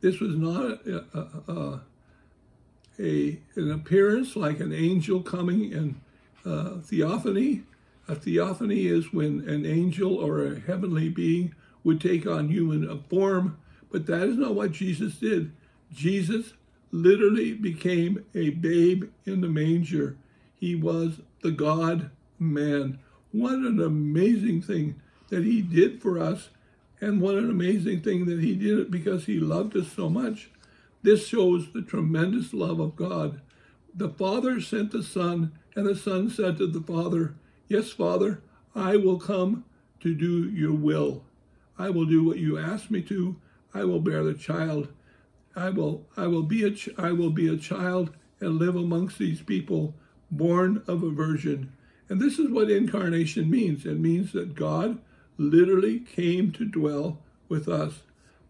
this 0.00 0.20
was 0.20 0.36
not 0.36 0.86
a, 0.86 1.04
a, 1.14 1.52
a, 1.52 1.80
a 2.98 3.40
an 3.56 3.70
appearance 3.70 4.36
like 4.36 4.60
an 4.60 4.72
angel 4.72 5.22
coming 5.22 5.72
in 5.72 6.00
uh, 6.44 6.78
theophany. 6.78 7.62
A 8.08 8.14
theophany 8.14 8.86
is 8.86 9.12
when 9.12 9.48
an 9.48 9.66
angel 9.66 10.14
or 10.14 10.46
a 10.46 10.60
heavenly 10.60 11.08
being 11.08 11.54
would 11.82 12.00
take 12.00 12.26
on 12.26 12.48
human 12.48 13.02
form, 13.10 13.58
but 13.90 14.06
that 14.06 14.22
is 14.22 14.36
not 14.36 14.54
what 14.54 14.72
Jesus 14.72 15.16
did. 15.16 15.52
Jesus 15.92 16.54
literally 16.90 17.52
became 17.52 18.24
a 18.34 18.50
babe 18.50 19.10
in 19.24 19.40
the 19.40 19.48
manger. 19.48 20.16
He 20.58 20.74
was 20.74 21.20
the 21.42 21.50
God 21.50 22.10
man. 22.38 22.98
What 23.32 23.54
an 23.54 23.80
amazing 23.80 24.62
thing 24.62 25.00
that 25.28 25.44
he 25.44 25.62
did 25.62 26.00
for 26.00 26.18
us, 26.18 26.50
and 27.00 27.20
what 27.20 27.34
an 27.34 27.50
amazing 27.50 28.00
thing 28.00 28.26
that 28.26 28.40
he 28.40 28.54
did 28.54 28.78
it 28.78 28.90
because 28.90 29.26
he 29.26 29.38
loved 29.38 29.76
us 29.76 29.92
so 29.92 30.08
much. 30.08 30.50
This 31.02 31.26
shows 31.26 31.72
the 31.72 31.82
tremendous 31.82 32.52
love 32.52 32.80
of 32.80 32.96
God. 32.96 33.40
The 33.94 34.08
Father 34.08 34.60
sent 34.60 34.92
the 34.92 35.02
Son, 35.02 35.52
and 35.74 35.86
the 35.86 35.96
Son 35.96 36.30
said 36.30 36.58
to 36.58 36.66
the 36.66 36.80
Father, 36.80 37.34
Yes, 37.68 37.90
Father, 37.90 38.42
I 38.74 38.96
will 38.96 39.18
come 39.18 39.64
to 40.00 40.14
do 40.14 40.48
your 40.50 40.72
will. 40.72 41.24
I 41.78 41.90
will 41.90 42.06
do 42.06 42.24
what 42.24 42.38
you 42.38 42.58
ask 42.58 42.90
me 42.90 43.02
to. 43.02 43.36
I 43.74 43.84
will 43.84 44.00
bear 44.00 44.24
the 44.24 44.34
child. 44.34 44.88
I 45.54 45.70
will 45.70 46.06
I 46.16 46.26
will 46.26 46.42
be 46.42 46.62
a 46.64 46.70
ch- 46.70 46.90
I 46.98 47.12
will 47.12 47.30
be 47.30 47.48
a 47.48 47.56
child 47.56 48.10
and 48.40 48.58
live 48.58 48.76
amongst 48.76 49.18
these 49.18 49.42
people 49.42 49.94
born 50.30 50.82
of 50.86 51.02
a 51.02 51.10
virgin. 51.10 51.72
And 52.08 52.20
this 52.20 52.38
is 52.38 52.50
what 52.50 52.70
incarnation 52.70 53.50
means. 53.50 53.84
It 53.84 53.98
means 53.98 54.32
that 54.32 54.54
God 54.54 54.98
literally 55.38 56.00
came 56.00 56.52
to 56.52 56.64
dwell 56.64 57.18
with 57.48 57.68
us. 57.68 58.00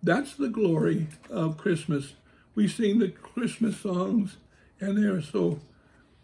That's 0.02 0.34
the 0.34 0.48
glory 0.48 1.08
of 1.30 1.56
Christmas. 1.56 2.14
We 2.54 2.68
sing 2.68 2.98
the 2.98 3.08
Christmas 3.08 3.78
songs, 3.78 4.36
and 4.80 4.96
they 4.96 5.08
are 5.08 5.22
so 5.22 5.60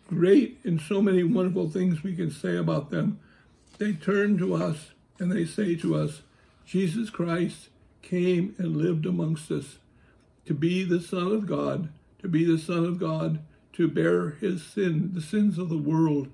great 0.08 0.58
in 0.64 0.78
so 0.78 1.00
many 1.00 1.24
wonderful 1.24 1.70
things 1.70 2.02
we 2.02 2.14
can 2.14 2.30
say 2.30 2.56
about 2.56 2.90
them. 2.90 3.18
They 3.78 3.92
turn 3.92 4.38
to 4.38 4.54
us 4.54 4.92
and 5.18 5.32
they 5.32 5.44
say 5.44 5.74
to 5.76 5.96
us, 5.96 6.22
Jesus 6.66 7.10
Christ 7.10 7.68
came 8.02 8.54
and 8.58 8.76
lived 8.76 9.06
amongst 9.06 9.50
us 9.50 9.78
to 10.46 10.54
be 10.54 10.84
the 10.84 11.00
Son 11.00 11.32
of 11.32 11.46
God, 11.46 11.88
to 12.20 12.28
be 12.28 12.44
the 12.44 12.58
Son 12.58 12.84
of 12.84 12.98
God, 12.98 13.40
to 13.74 13.88
bear 13.88 14.30
his 14.30 14.62
sin, 14.62 15.12
the 15.14 15.20
sins 15.20 15.58
of 15.58 15.68
the 15.68 15.78
world. 15.78 16.28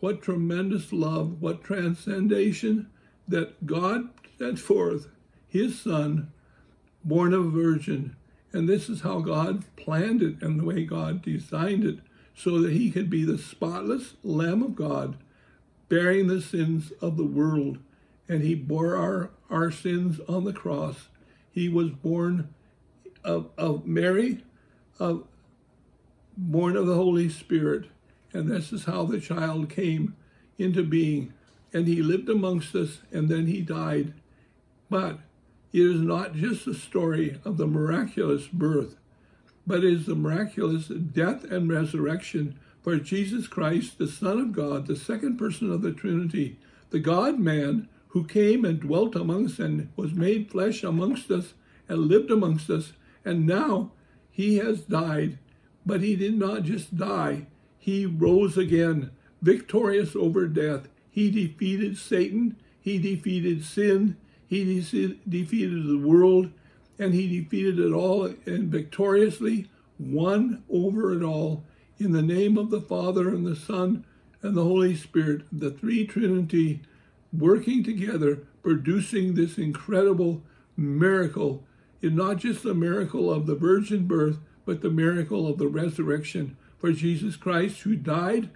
What 0.00 0.22
tremendous 0.22 0.92
love, 0.92 1.40
what 1.40 1.64
transcendation 1.64 2.90
that 3.28 3.66
God 3.66 4.08
sent 4.38 4.58
forth 4.58 5.08
his 5.48 5.80
Son, 5.80 6.32
born 7.04 7.32
of 7.32 7.46
a 7.46 7.50
virgin. 7.50 8.16
And 8.52 8.68
this 8.68 8.88
is 8.88 9.00
how 9.00 9.20
God 9.20 9.64
planned 9.76 10.22
it 10.22 10.42
and 10.42 10.60
the 10.60 10.64
way 10.64 10.84
God 10.84 11.22
designed 11.22 11.84
it, 11.84 11.98
so 12.34 12.60
that 12.60 12.72
he 12.72 12.90
could 12.90 13.10
be 13.10 13.24
the 13.24 13.38
spotless 13.38 14.14
Lamb 14.22 14.62
of 14.62 14.74
God, 14.74 15.16
bearing 15.88 16.26
the 16.26 16.40
sins 16.40 16.92
of 17.00 17.16
the 17.16 17.24
world 17.24 17.78
and 18.28 18.42
he 18.42 18.54
bore 18.54 18.96
our, 18.96 19.30
our 19.50 19.70
sins 19.70 20.20
on 20.28 20.44
the 20.44 20.52
cross. 20.52 21.08
He 21.50 21.68
was 21.68 21.90
born 21.90 22.52
of, 23.22 23.50
of 23.58 23.86
Mary, 23.86 24.42
of, 24.98 25.26
born 26.36 26.76
of 26.76 26.86
the 26.86 26.94
Holy 26.94 27.28
Spirit, 27.28 27.86
and 28.32 28.50
this 28.50 28.72
is 28.72 28.84
how 28.84 29.04
the 29.04 29.20
child 29.20 29.68
came 29.68 30.16
into 30.58 30.82
being. 30.82 31.34
And 31.72 31.86
he 31.86 32.02
lived 32.02 32.28
amongst 32.28 32.74
us, 32.74 33.00
and 33.10 33.28
then 33.28 33.46
he 33.46 33.62
died. 33.62 34.12
But 34.90 35.18
it 35.72 35.80
is 35.80 36.00
not 36.00 36.34
just 36.34 36.66
the 36.66 36.74
story 36.74 37.40
of 37.44 37.56
the 37.56 37.66
miraculous 37.66 38.46
birth, 38.46 38.96
but 39.66 39.78
it 39.78 39.92
is 39.92 40.06
the 40.06 40.14
miraculous 40.14 40.88
death 40.88 41.44
and 41.44 41.70
resurrection 41.70 42.58
for 42.82 42.96
Jesus 42.96 43.46
Christ, 43.46 43.96
the 43.96 44.08
Son 44.08 44.38
of 44.38 44.52
God, 44.52 44.86
the 44.86 44.96
second 44.96 45.38
person 45.38 45.70
of 45.70 45.82
the 45.82 45.92
Trinity, 45.92 46.58
the 46.90 46.98
God 46.98 47.38
man 47.38 47.88
who 48.08 48.24
came 48.24 48.64
and 48.64 48.80
dwelt 48.80 49.16
amongst 49.16 49.54
us 49.54 49.60
and 49.60 49.88
was 49.96 50.12
made 50.12 50.50
flesh 50.50 50.82
amongst 50.82 51.30
us 51.30 51.54
and 51.88 52.00
lived 52.00 52.30
amongst 52.30 52.68
us. 52.68 52.92
And 53.24 53.46
now 53.46 53.92
he 54.30 54.56
has 54.58 54.82
died, 54.82 55.38
but 55.86 56.02
he 56.02 56.16
did 56.16 56.38
not 56.38 56.64
just 56.64 56.96
die, 56.96 57.46
he 57.78 58.04
rose 58.04 58.58
again, 58.58 59.10
victorious 59.40 60.14
over 60.14 60.46
death. 60.46 60.88
He 61.12 61.30
defeated 61.30 61.98
Satan, 61.98 62.56
he 62.80 62.98
defeated 62.98 63.64
sin, 63.66 64.16
he 64.46 64.64
de- 64.64 65.18
defeated 65.28 65.86
the 65.86 65.98
world, 65.98 66.50
and 66.98 67.12
he 67.12 67.40
defeated 67.40 67.78
it 67.78 67.92
all 67.92 68.24
and 68.46 68.70
victoriously 68.70 69.68
won 69.98 70.62
over 70.70 71.12
it 71.12 71.22
all 71.22 71.64
in 71.98 72.12
the 72.12 72.22
name 72.22 72.56
of 72.56 72.70
the 72.70 72.80
Father 72.80 73.28
and 73.28 73.46
the 73.46 73.54
Son 73.54 74.06
and 74.40 74.56
the 74.56 74.64
Holy 74.64 74.96
Spirit, 74.96 75.42
the 75.52 75.70
three 75.70 76.06
Trinity 76.06 76.80
working 77.30 77.84
together, 77.84 78.46
producing 78.62 79.34
this 79.34 79.58
incredible 79.58 80.42
miracle. 80.78 81.62
It's 82.00 82.14
not 82.14 82.38
just 82.38 82.62
the 82.62 82.74
miracle 82.74 83.30
of 83.30 83.46
the 83.46 83.54
virgin 83.54 84.06
birth, 84.06 84.38
but 84.64 84.80
the 84.80 84.90
miracle 84.90 85.46
of 85.46 85.58
the 85.58 85.68
resurrection. 85.68 86.56
For 86.78 86.92
Jesus 86.92 87.36
Christ, 87.36 87.82
who 87.82 87.96
died, 87.96 88.48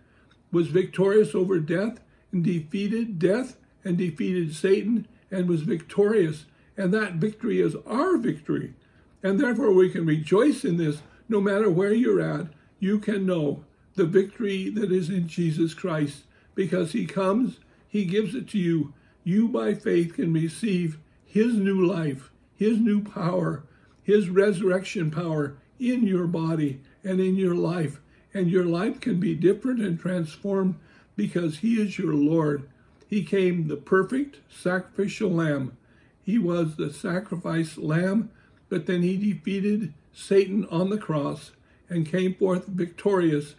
was 0.51 0.69
victorious 0.69 1.35
over 1.35 1.61
death 1.61 2.01
and 2.37 2.45
defeated 2.45 3.19
death 3.19 3.57
and 3.85 3.97
defeated 3.97 4.55
Satan 4.55 5.09
and 5.31 5.49
was 5.49 5.63
victorious. 5.63 6.47
And 6.77 6.93
that 6.93 7.15
victory 7.15 7.61
is 7.61 7.77
our 7.87 8.17
victory. 8.19 8.75
And 9.23 9.41
therefore, 9.41 9.73
we 9.73 9.91
can 9.91 10.07
rejoice 10.07 10.65
in 10.65 10.77
this 10.77 11.03
no 11.29 11.41
matter 11.41 11.71
where 11.71 11.93
you're 11.93 12.21
at. 12.21 12.49
You 12.79 12.99
can 12.99 13.27
know 13.27 13.65
the 13.95 14.05
victory 14.05 14.69
that 14.71 14.93
is 14.93 15.09
in 15.09 15.27
Jesus 15.27 15.73
Christ 15.73 16.25
because 16.55 16.93
he 16.93 17.07
comes 17.07 17.59
he 17.89 18.05
gives 18.05 18.35
it 18.35 18.47
to 18.49 18.59
you. 18.59 18.93
You, 19.25 19.49
by 19.49 19.73
faith, 19.73 20.17
can 20.17 20.31
receive 20.31 20.99
His 21.25 21.55
new 21.55 21.83
life, 21.87 22.31
His 22.55 22.79
new 22.79 23.03
power, 23.03 23.65
His 24.03 24.29
resurrection 24.29 25.11
power 25.11 25.57
in 25.81 26.07
your 26.07 26.27
body 26.27 26.83
and 27.03 27.21
in 27.21 27.37
your 27.37 27.55
life. 27.55 28.01
And 28.35 28.51
your 28.51 28.67
life 28.67 29.01
can 29.01 29.19
be 29.19 29.35
different 29.35 29.81
and 29.81 29.99
transformed 29.99 30.75
because 31.17 31.59
He 31.59 31.81
is 31.81 31.99
your 31.99 32.15
Lord. 32.15 32.69
He 33.09 33.25
came 33.25 33.69
the 33.69 33.77
perfect 33.77 34.39
sacrificial 34.51 35.31
lamb. 35.31 35.77
He 36.23 36.39
was 36.39 36.77
the 36.77 36.93
sacrifice 36.93 37.79
lamb, 37.79 38.31
but 38.69 38.87
then 38.87 39.03
He 39.03 39.17
defeated 39.17 39.95
Satan 40.13 40.67
on 40.71 40.91
the 40.91 40.99
cross 40.99 41.53
and 41.89 42.07
came 42.07 42.35
forth 42.35 42.67
victorious, 42.67 43.55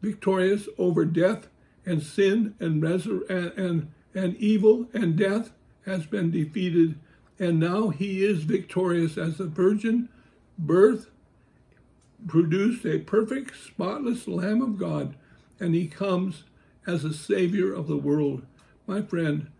victorious 0.00 0.68
over 0.78 1.04
death 1.04 1.48
and 1.86 2.02
sin 2.02 2.54
and, 2.60 2.82
resur- 2.82 3.28
and, 3.28 3.52
and, 3.58 3.92
and 4.14 4.36
evil 4.36 4.86
and 4.94 5.16
death 5.16 5.52
has 5.86 6.06
been 6.06 6.30
defeated. 6.30 6.98
And 7.38 7.58
now 7.58 7.88
he 7.88 8.24
is 8.24 8.44
victorious 8.44 9.18
as 9.18 9.38
the 9.38 9.46
virgin 9.46 10.08
birth 10.56 11.10
produced 12.26 12.86
a 12.86 13.00
perfect, 13.00 13.56
spotless 13.56 14.28
Lamb 14.28 14.62
of 14.62 14.78
God. 14.78 15.16
and 15.60 15.74
he 15.74 15.86
comes 15.86 16.44
as 16.86 17.04
a 17.04 17.14
savior 17.14 17.72
of 17.72 17.86
the 17.86 17.96
world. 17.96 18.44
My 18.86 19.02
friend, 19.02 19.50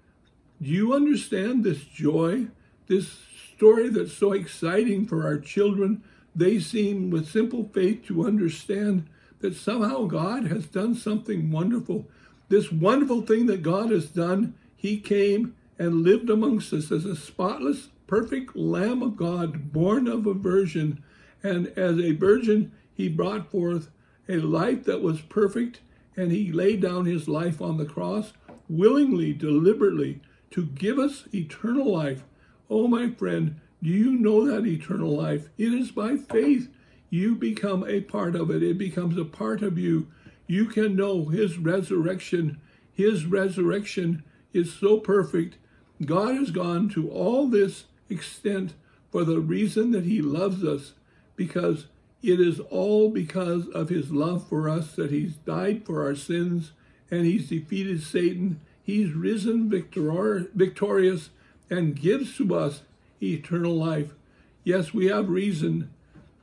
do 0.61 0.71
you 0.71 0.93
understand 0.93 1.64
this 1.64 1.85
joy? 1.85 2.49
This 2.87 3.19
story 3.54 3.88
that's 3.88 4.12
so 4.12 4.33
exciting 4.33 5.07
for 5.07 5.25
our 5.25 5.38
children? 5.38 6.02
They 6.35 6.59
seem 6.59 7.11
with 7.11 7.28
simple 7.28 7.71
faith 7.73 8.04
to 8.07 8.26
understand 8.26 9.09
that 9.40 9.54
somehow 9.54 10.07
God 10.07 10.47
has 10.47 10.66
done 10.66 10.95
something 10.95 11.50
wonderful. 11.50 12.07
This 12.49 12.73
wonderful 12.73 13.23
thing 13.23 13.47
that 13.47 13.62
God 13.62 13.90
has 13.90 14.07
done, 14.07 14.54
He 14.76 14.99
came 14.99 15.54
and 15.78 16.02
lived 16.02 16.31
amongst 16.31 16.73
us 16.73 16.90
as 16.90 17.04
a 17.04 17.16
spotless, 17.16 17.88
perfect 18.07 18.57
Lamb 18.57 19.02
of 19.02 19.16
God, 19.16 19.73
born 19.73 20.09
of 20.09 20.26
a 20.26 20.35
virgin. 20.35 21.02
And 21.43 21.69
as 21.76 21.99
a 21.99 22.12
virgin, 22.12 22.73
He 22.95 23.09
brought 23.09 23.50
forth 23.50 23.90
a 24.28 24.37
life 24.37 24.85
that 24.85 25.02
was 25.02 25.21
perfect, 25.21 25.81
and 26.16 26.33
He 26.33 26.52
laid 26.52 26.80
down 26.80 27.04
His 27.04 27.28
life 27.28 27.61
on 27.61 27.76
the 27.76 27.85
cross 27.85 28.33
willingly, 28.68 29.33
deliberately, 29.33 30.21
to 30.50 30.66
give 30.66 30.99
us 30.99 31.25
eternal 31.35 31.92
life. 31.92 32.23
Oh, 32.71 32.87
my 32.88 33.11
friend, 33.11 33.61
do 33.83 33.90
you 33.90 34.12
know 34.12 34.47
that 34.47 34.66
eternal 34.66 35.14
life? 35.14 35.49
It 35.59 35.75
is 35.75 35.90
by 35.90 36.16
faith. 36.16 36.71
You 37.11 37.35
become 37.35 37.85
a 37.87 38.00
part 38.00 38.35
of 38.35 38.50
it, 38.50 38.62
it 38.62 38.78
becomes 38.78 39.18
a 39.18 39.25
part 39.25 39.62
of 39.62 39.78
you. 39.78 40.09
You 40.47 40.66
can 40.66 40.97
know 40.97 41.26
His 41.26 41.59
resurrection. 41.59 42.61
His 42.92 43.26
resurrection 43.26 44.25
is 44.52 44.73
so 44.73 44.99
perfect. 44.99 45.56
God 46.04 46.35
has 46.37 46.50
gone 46.50 46.88
to 46.90 47.11
all 47.11 47.47
this 47.47 47.85
extent 48.09 48.75
for 49.11 49.25
the 49.25 49.40
reason 49.40 49.92
that 49.92 50.04
He 50.04 50.21
loves 50.21 50.64
us, 50.64 50.94
because 51.37 51.87
it 52.31 52.40
is 52.40 52.61
all 52.61 53.11
because 53.11 53.69
of 53.69 53.88
His 53.88 54.11
love 54.11 54.47
for 54.49 54.69
us 54.69 54.95
that 54.97 55.11
He's 55.11 55.35
died 55.35 55.85
for 55.85 56.04
our 56.04 56.14
sins 56.14 56.73
and 57.11 57.25
He's 57.25 57.49
defeated 57.49 58.02
Satan. 58.02 58.61
He's 58.83 59.12
risen 59.12 59.69
victor- 59.71 60.50
victorious 60.54 61.31
and 61.71 61.99
gives 61.99 62.37
to 62.37 62.54
us 62.54 62.83
eternal 63.23 63.75
life. 63.75 64.14
Yes, 64.62 64.95
we 64.95 65.07
have 65.07 65.28
reason. 65.28 65.90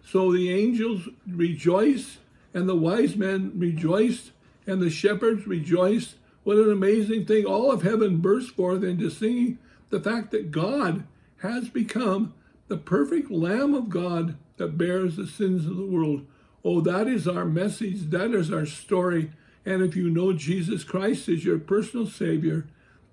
So 0.06 0.32
the 0.32 0.52
angels 0.52 1.08
rejoiced, 1.28 2.18
and 2.54 2.68
the 2.68 2.76
wise 2.76 3.16
men 3.16 3.52
rejoiced, 3.56 4.32
and 4.66 4.82
the 4.82 4.90
shepherds 4.90 5.48
rejoiced. 5.48 6.16
What 6.44 6.58
an 6.58 6.72
amazing 6.72 7.26
thing. 7.26 7.46
All 7.46 7.72
of 7.72 7.84
heaven 7.84 8.18
burst 8.18 8.56
forth 8.56 8.84
into 8.84 9.10
singing 9.10 9.60
the 9.90 10.00
fact 10.00 10.32
that 10.32 10.52
God 10.52 11.06
has 11.42 11.70
become 11.70 12.34
the 12.68 12.78
perfect 12.78 13.30
Lamb 13.30 13.74
of 13.74 13.90
God 13.90 14.38
that 14.62 14.78
bears 14.78 15.16
the 15.16 15.26
sins 15.26 15.66
of 15.66 15.76
the 15.76 15.86
world. 15.86 16.24
Oh, 16.64 16.82
that 16.82 17.08
is 17.08 17.28
our 17.28 17.46
message. 17.46 18.12
That 18.12 18.36
is 18.36 18.54
our 18.54 18.68
story. 18.68 19.32
And 19.66 19.82
if 19.82 19.96
you 19.96 20.08
know 20.08 20.34
Jesus 20.34 20.84
Christ 20.84 21.28
as 21.30 21.44
your 21.44 21.58
personal 21.58 22.06
Savior, 22.06 22.68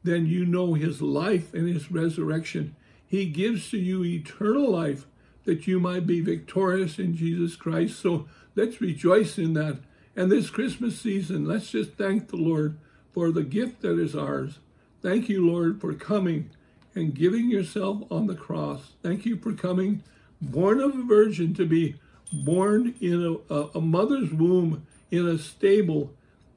then 0.04 0.26
you 0.26 0.44
know 0.44 0.74
his 0.74 1.00
life 1.00 1.54
and 1.54 1.66
his 1.66 1.90
resurrection. 1.90 2.76
He 3.06 3.24
gives 3.24 3.70
to 3.70 3.78
you 3.78 4.04
eternal 4.04 4.70
life 4.70 5.06
that 5.44 5.66
you 5.66 5.80
might 5.80 6.06
be 6.06 6.20
victorious 6.20 6.98
in 6.98 7.16
Jesus 7.16 7.56
Christ. 7.56 7.98
So 7.98 8.28
let's 8.54 8.82
rejoice 8.82 9.38
in 9.38 9.54
that. 9.54 9.78
And 10.14 10.30
this 10.30 10.50
Christmas 10.50 11.00
season, 11.00 11.46
let's 11.46 11.70
just 11.70 11.92
thank 11.92 12.28
the 12.28 12.36
Lord 12.36 12.76
for 13.14 13.32
the 13.32 13.42
gift 13.42 13.80
that 13.80 13.98
is 13.98 14.14
ours. 14.14 14.58
Thank 15.00 15.30
you, 15.30 15.46
Lord, 15.50 15.80
for 15.80 15.94
coming 15.94 16.50
and 16.94 17.14
giving 17.14 17.50
yourself 17.50 18.02
on 18.10 18.26
the 18.26 18.34
cross. 18.34 18.92
Thank 19.02 19.24
you 19.24 19.38
for 19.38 19.54
coming, 19.54 20.02
born 20.40 20.80
of 20.80 20.94
a 20.94 21.02
virgin, 21.02 21.54
to 21.54 21.66
be 21.66 21.96
born 22.32 22.94
in 23.00 23.40
a, 23.50 23.54
a, 23.54 23.80
mother's 23.80 24.32
womb 24.32 24.86
in 25.10 25.26
a 25.26 25.38
stable 25.38 26.12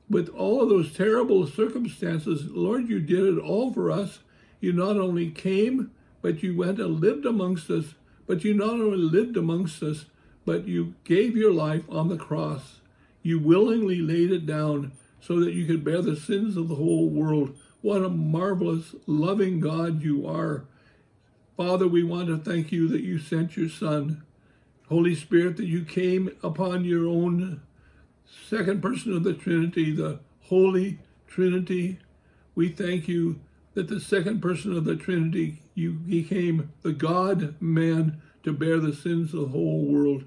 with 0.09 0.29
all 0.29 0.61
of 0.61 0.69
those 0.69 0.93
terrible 0.93 1.47
circumstances. 1.47 2.45
Lord, 2.51 2.89
you 2.89 2.99
did 2.99 3.37
it 3.37 3.39
all 3.39 3.73
for 3.73 3.89
us. 3.89 4.19
You 4.59 4.73
not 4.73 4.97
only 4.97 5.31
came, 5.31 5.91
but 6.21 6.43
you 6.43 6.55
went 6.55 6.79
and 6.79 6.99
lived 6.99 7.25
amongst 7.25 7.69
us. 7.69 7.95
But 8.27 8.43
you 8.43 8.53
not 8.53 8.73
only 8.73 8.97
lived 8.97 9.37
amongst 9.37 9.81
us, 9.81 10.05
but 10.45 10.67
you 10.67 10.95
gave 11.03 11.35
your 11.35 11.53
life 11.53 11.83
on 11.89 12.09
the 12.09 12.17
cross. 12.17 12.79
You 13.23 13.39
willingly 13.39 14.01
laid 14.01 14.31
it 14.31 14.45
down 14.45 14.91
so 15.19 15.39
that 15.39 15.53
you 15.53 15.65
could 15.65 15.83
bear 15.83 16.01
the 16.01 16.15
sins 16.15 16.57
of 16.57 16.67
the 16.67 16.75
whole 16.75 17.07
world. 17.07 17.55
What 17.81 18.03
a 18.03 18.09
marvelous, 18.09 18.95
loving 19.07 19.59
God 19.59 20.03
you 20.03 20.27
are. 20.27 20.65
Father, 21.63 21.87
we 21.87 22.01
want 22.01 22.25
to 22.25 22.39
thank 22.39 22.71
you 22.71 22.87
that 22.87 23.03
you 23.03 23.19
sent 23.19 23.55
your 23.55 23.69
Son. 23.69 24.23
Holy 24.89 25.13
Spirit, 25.13 25.57
that 25.57 25.67
you 25.67 25.85
came 25.85 26.35
upon 26.41 26.85
your 26.85 27.07
own 27.07 27.61
second 28.49 28.81
person 28.81 29.13
of 29.13 29.23
the 29.23 29.35
Trinity, 29.35 29.91
the 29.91 30.21
Holy 30.45 30.97
Trinity. 31.27 31.99
We 32.55 32.69
thank 32.69 33.07
you 33.07 33.41
that 33.75 33.89
the 33.89 33.99
second 33.99 34.41
person 34.41 34.75
of 34.75 34.85
the 34.85 34.95
Trinity, 34.95 35.61
you 35.75 35.91
became 35.91 36.73
the 36.81 36.93
God 36.93 37.53
man 37.61 38.23
to 38.41 38.53
bear 38.53 38.79
the 38.79 38.95
sins 38.95 39.31
of 39.31 39.41
the 39.41 39.47
whole 39.49 39.85
world. 39.85 40.23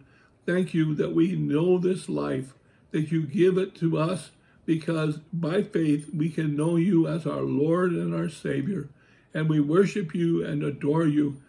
Thank 0.47 0.73
you 0.73 0.95
that 0.95 1.17
we 1.17 1.35
know 1.35 1.79
this 1.79 2.09
life, 2.09 2.55
that 2.93 3.11
you 3.11 3.27
give 3.27 3.59
it 3.59 3.75
to 3.81 3.99
us 3.99 4.31
because 4.67 5.17
by 5.33 5.65
faith 5.65 6.11
we 6.15 6.29
can 6.29 6.55
know 6.55 6.77
you 6.77 7.09
as 7.09 7.27
our 7.27 7.43
Lord 7.43 7.91
and 7.91 8.15
our 8.15 8.29
Savior, 8.29 8.89
and 9.35 9.49
we 9.49 9.61
worship 9.61 10.15
you 10.15 10.45
and 10.45 10.63
adore 10.63 11.07
you. 11.07 11.41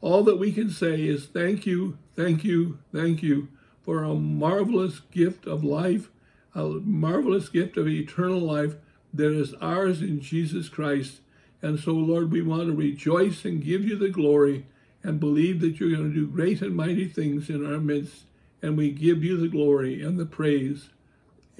All 0.00 0.24
that 0.24 0.38
we 0.38 0.50
can 0.50 0.70
say 0.70 1.06
is 1.06 1.26
thank 1.26 1.66
you, 1.66 1.98
thank 2.16 2.42
you, 2.42 2.78
thank 2.92 3.22
you 3.22 3.48
for 3.82 4.02
a 4.02 4.14
marvelous 4.14 5.00
gift 5.12 5.46
of 5.46 5.62
life, 5.62 6.10
a 6.54 6.64
marvelous 6.64 7.48
gift 7.48 7.76
of 7.76 7.86
eternal 7.86 8.40
life 8.40 8.74
that 9.12 9.32
is 9.32 9.54
ours 9.60 10.00
in 10.00 10.20
Jesus 10.20 10.68
Christ. 10.68 11.20
And 11.62 11.78
so, 11.78 11.92
Lord, 11.92 12.32
we 12.32 12.42
want 12.42 12.66
to 12.66 12.74
rejoice 12.74 13.44
and 13.44 13.62
give 13.62 13.84
you 13.84 13.96
the 13.96 14.08
glory 14.10 14.66
and 15.02 15.20
believe 15.20 15.60
that 15.60 15.78
you're 15.78 15.90
going 15.90 16.10
to 16.10 16.14
do 16.14 16.26
great 16.26 16.62
and 16.62 16.74
mighty 16.74 17.06
things 17.06 17.48
in 17.48 17.64
our 17.64 17.78
midst. 17.78 18.24
And 18.62 18.76
we 18.76 18.90
give 18.90 19.22
you 19.22 19.36
the 19.36 19.48
glory 19.48 20.02
and 20.02 20.18
the 20.18 20.26
praise. 20.26 20.88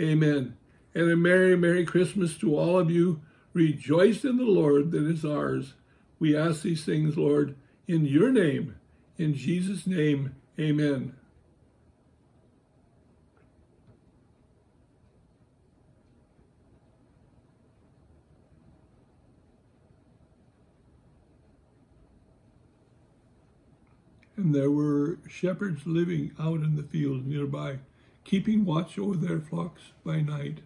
Amen. 0.01 0.57
And 0.95 1.11
a 1.11 1.17
Merry, 1.17 1.57
Merry 1.57 1.85
Christmas 1.85 2.37
to 2.39 2.59
all 2.59 2.79
of 2.79 2.91
you. 2.91 3.21
Rejoice 3.55 4.25
in 4.25 4.37
the 4.37 4.45
Lord 4.45 4.91
that 4.91 5.07
is 5.07 5.25
ours. 5.25 5.73
We 6.19 6.37
ask 6.37 6.63
these 6.63 6.85
things, 6.85 7.17
Lord, 7.17 7.57
in 7.89 8.05
your 8.05 8.31
name. 8.31 8.77
In 9.17 9.35
Jesus' 9.35 9.87
name, 9.87 10.35
amen. 10.59 11.15
and 24.45 24.55
there 24.55 24.71
were 24.71 25.19
shepherds 25.27 25.87
living 25.87 26.33
out 26.39 26.61
in 26.61 26.77
the 26.77 26.83
fields 26.83 27.27
nearby, 27.27 27.79
keeping 28.25 28.65
watch 28.65 28.99
over 28.99 29.17
their 29.17 29.41
flocks 29.41 29.81
by 30.05 30.21
night. 30.21 30.59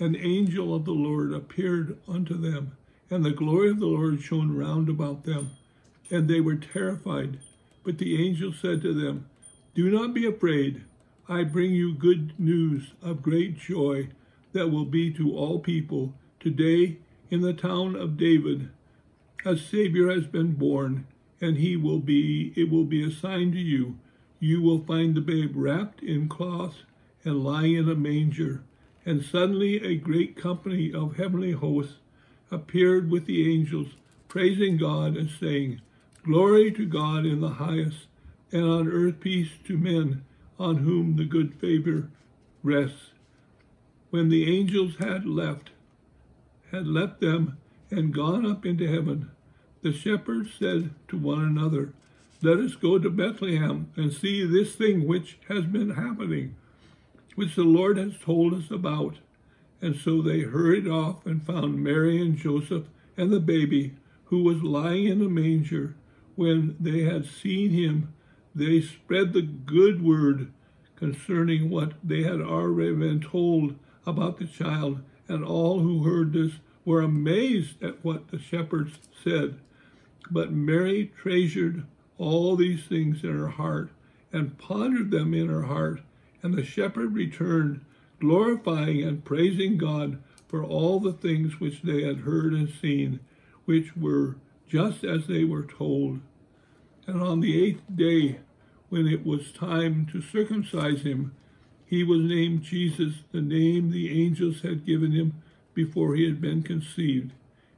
An 0.00 0.14
angel 0.14 0.74
of 0.74 0.84
the 0.84 0.92
Lord 0.92 1.32
appeared 1.32 1.98
unto 2.06 2.34
them, 2.34 2.76
and 3.10 3.24
the 3.24 3.32
glory 3.32 3.70
of 3.70 3.80
the 3.80 3.86
Lord 3.86 4.20
shone 4.22 4.56
round 4.56 4.88
about 4.88 5.24
them, 5.24 5.50
and 6.10 6.28
they 6.28 6.40
were 6.40 6.56
terrified. 6.56 7.38
But 7.84 7.98
the 7.98 8.24
angel 8.24 8.52
said 8.52 8.80
to 8.82 8.94
them, 8.94 9.26
Do 9.74 9.90
not 9.90 10.14
be 10.14 10.26
afraid. 10.26 10.82
I 11.28 11.44
bring 11.44 11.72
you 11.72 11.94
good 11.94 12.38
news 12.38 12.92
of 13.02 13.22
great 13.22 13.58
joy 13.58 14.08
that 14.52 14.70
will 14.70 14.84
be 14.84 15.12
to 15.14 15.36
all 15.36 15.58
people. 15.58 16.14
Today, 16.40 16.98
in 17.30 17.40
the 17.40 17.52
town 17.52 17.96
of 17.96 18.16
David, 18.16 18.70
a 19.44 19.56
Savior 19.56 20.10
has 20.10 20.26
been 20.26 20.52
born 20.52 21.06
and 21.40 21.56
he 21.56 21.76
will 21.76 22.00
be, 22.00 22.52
it 22.56 22.70
will 22.70 22.84
be 22.84 23.02
a 23.02 23.10
sign 23.10 23.52
to 23.52 23.58
you. 23.58 23.98
You 24.40 24.62
will 24.62 24.84
find 24.84 25.14
the 25.14 25.20
babe 25.20 25.52
wrapped 25.54 26.02
in 26.02 26.28
cloths 26.28 26.82
and 27.24 27.44
lying 27.44 27.74
in 27.74 27.88
a 27.88 27.94
manger. 27.94 28.62
And 29.08 29.24
suddenly 29.24 29.82
a 29.82 29.94
great 29.94 30.36
company 30.36 30.92
of 30.92 31.16
heavenly 31.16 31.52
hosts 31.52 31.94
appeared 32.50 33.10
with 33.10 33.24
the 33.24 33.50
angels, 33.50 33.94
praising 34.28 34.76
God 34.76 35.16
and 35.16 35.30
saying, 35.30 35.80
Glory 36.24 36.70
to 36.72 36.84
God 36.84 37.24
in 37.24 37.40
the 37.40 37.54
highest, 37.54 38.06
and 38.52 38.64
on 38.64 38.86
earth 38.86 39.18
peace 39.20 39.48
to 39.64 39.78
men 39.78 40.26
on 40.58 40.76
whom 40.76 41.16
the 41.16 41.24
good 41.24 41.54
favor 41.54 42.10
rests. 42.62 43.12
When 44.10 44.28
the 44.28 44.54
angels 44.54 44.96
had 44.96 45.24
left, 45.24 45.70
had 46.70 46.86
left 46.86 47.22
them 47.22 47.56
and 47.90 48.12
gone 48.12 48.44
up 48.44 48.66
into 48.66 48.86
heaven, 48.86 49.30
the 49.80 49.94
shepherds 49.94 50.50
said 50.58 50.90
to 51.08 51.16
one 51.16 51.40
another, 51.40 51.94
Let 52.42 52.58
us 52.58 52.74
go 52.74 52.98
to 52.98 53.08
Bethlehem 53.08 53.90
and 53.96 54.12
see 54.12 54.44
this 54.44 54.74
thing 54.74 55.06
which 55.08 55.38
has 55.48 55.64
been 55.64 55.92
happening, 55.92 56.56
which 57.38 57.54
the 57.54 57.62
Lord 57.62 57.98
has 57.98 58.18
told 58.18 58.52
us 58.52 58.68
about. 58.68 59.18
And 59.80 59.94
so 59.94 60.20
they 60.20 60.40
hurried 60.40 60.88
off 60.88 61.24
and 61.24 61.46
found 61.46 61.84
Mary 61.84 62.20
and 62.20 62.36
Joseph 62.36 62.86
and 63.16 63.32
the 63.32 63.38
baby, 63.38 63.94
who 64.24 64.42
was 64.42 64.64
lying 64.64 65.04
in 65.04 65.22
a 65.22 65.28
manger. 65.28 65.94
When 66.34 66.74
they 66.80 67.02
had 67.02 67.26
seen 67.26 67.70
him, 67.70 68.12
they 68.56 68.80
spread 68.80 69.32
the 69.32 69.42
good 69.42 70.02
word 70.02 70.52
concerning 70.96 71.70
what 71.70 71.92
they 72.02 72.24
had 72.24 72.40
already 72.40 72.96
been 72.96 73.20
told 73.20 73.76
about 74.04 74.38
the 74.38 74.46
child, 74.46 74.98
and 75.28 75.44
all 75.44 75.78
who 75.78 76.02
heard 76.02 76.32
this 76.32 76.54
were 76.84 77.02
amazed 77.02 77.80
at 77.84 78.04
what 78.04 78.32
the 78.32 78.38
shepherds 78.40 78.98
said. 79.22 79.60
But 80.28 80.50
Mary 80.50 81.12
treasured 81.22 81.86
all 82.18 82.56
these 82.56 82.86
things 82.86 83.22
in 83.22 83.38
her 83.38 83.50
heart 83.50 83.90
and 84.32 84.58
pondered 84.58 85.12
them 85.12 85.34
in 85.34 85.48
her 85.48 85.62
heart. 85.62 86.00
And 86.42 86.54
the 86.54 86.64
shepherd 86.64 87.14
returned, 87.14 87.84
glorifying 88.20 89.02
and 89.02 89.24
praising 89.24 89.76
God 89.76 90.18
for 90.46 90.64
all 90.64 91.00
the 91.00 91.12
things 91.12 91.60
which 91.60 91.82
they 91.82 92.02
had 92.02 92.20
heard 92.20 92.52
and 92.52 92.68
seen, 92.68 93.20
which 93.64 93.96
were 93.96 94.36
just 94.68 95.04
as 95.04 95.26
they 95.26 95.44
were 95.44 95.64
told. 95.64 96.20
And 97.06 97.22
on 97.22 97.40
the 97.40 97.62
eighth 97.62 97.82
day, 97.94 98.40
when 98.88 99.06
it 99.06 99.24
was 99.24 99.52
time 99.52 100.06
to 100.12 100.22
circumcise 100.22 101.02
him, 101.02 101.34
he 101.84 102.04
was 102.04 102.20
named 102.20 102.62
Jesus, 102.62 103.14
the 103.32 103.40
name 103.40 103.90
the 103.90 104.22
angels 104.22 104.60
had 104.60 104.84
given 104.84 105.12
him 105.12 105.42
before 105.74 106.14
he 106.14 106.24
had 106.24 106.40
been 106.40 106.62
conceived. 106.62 107.32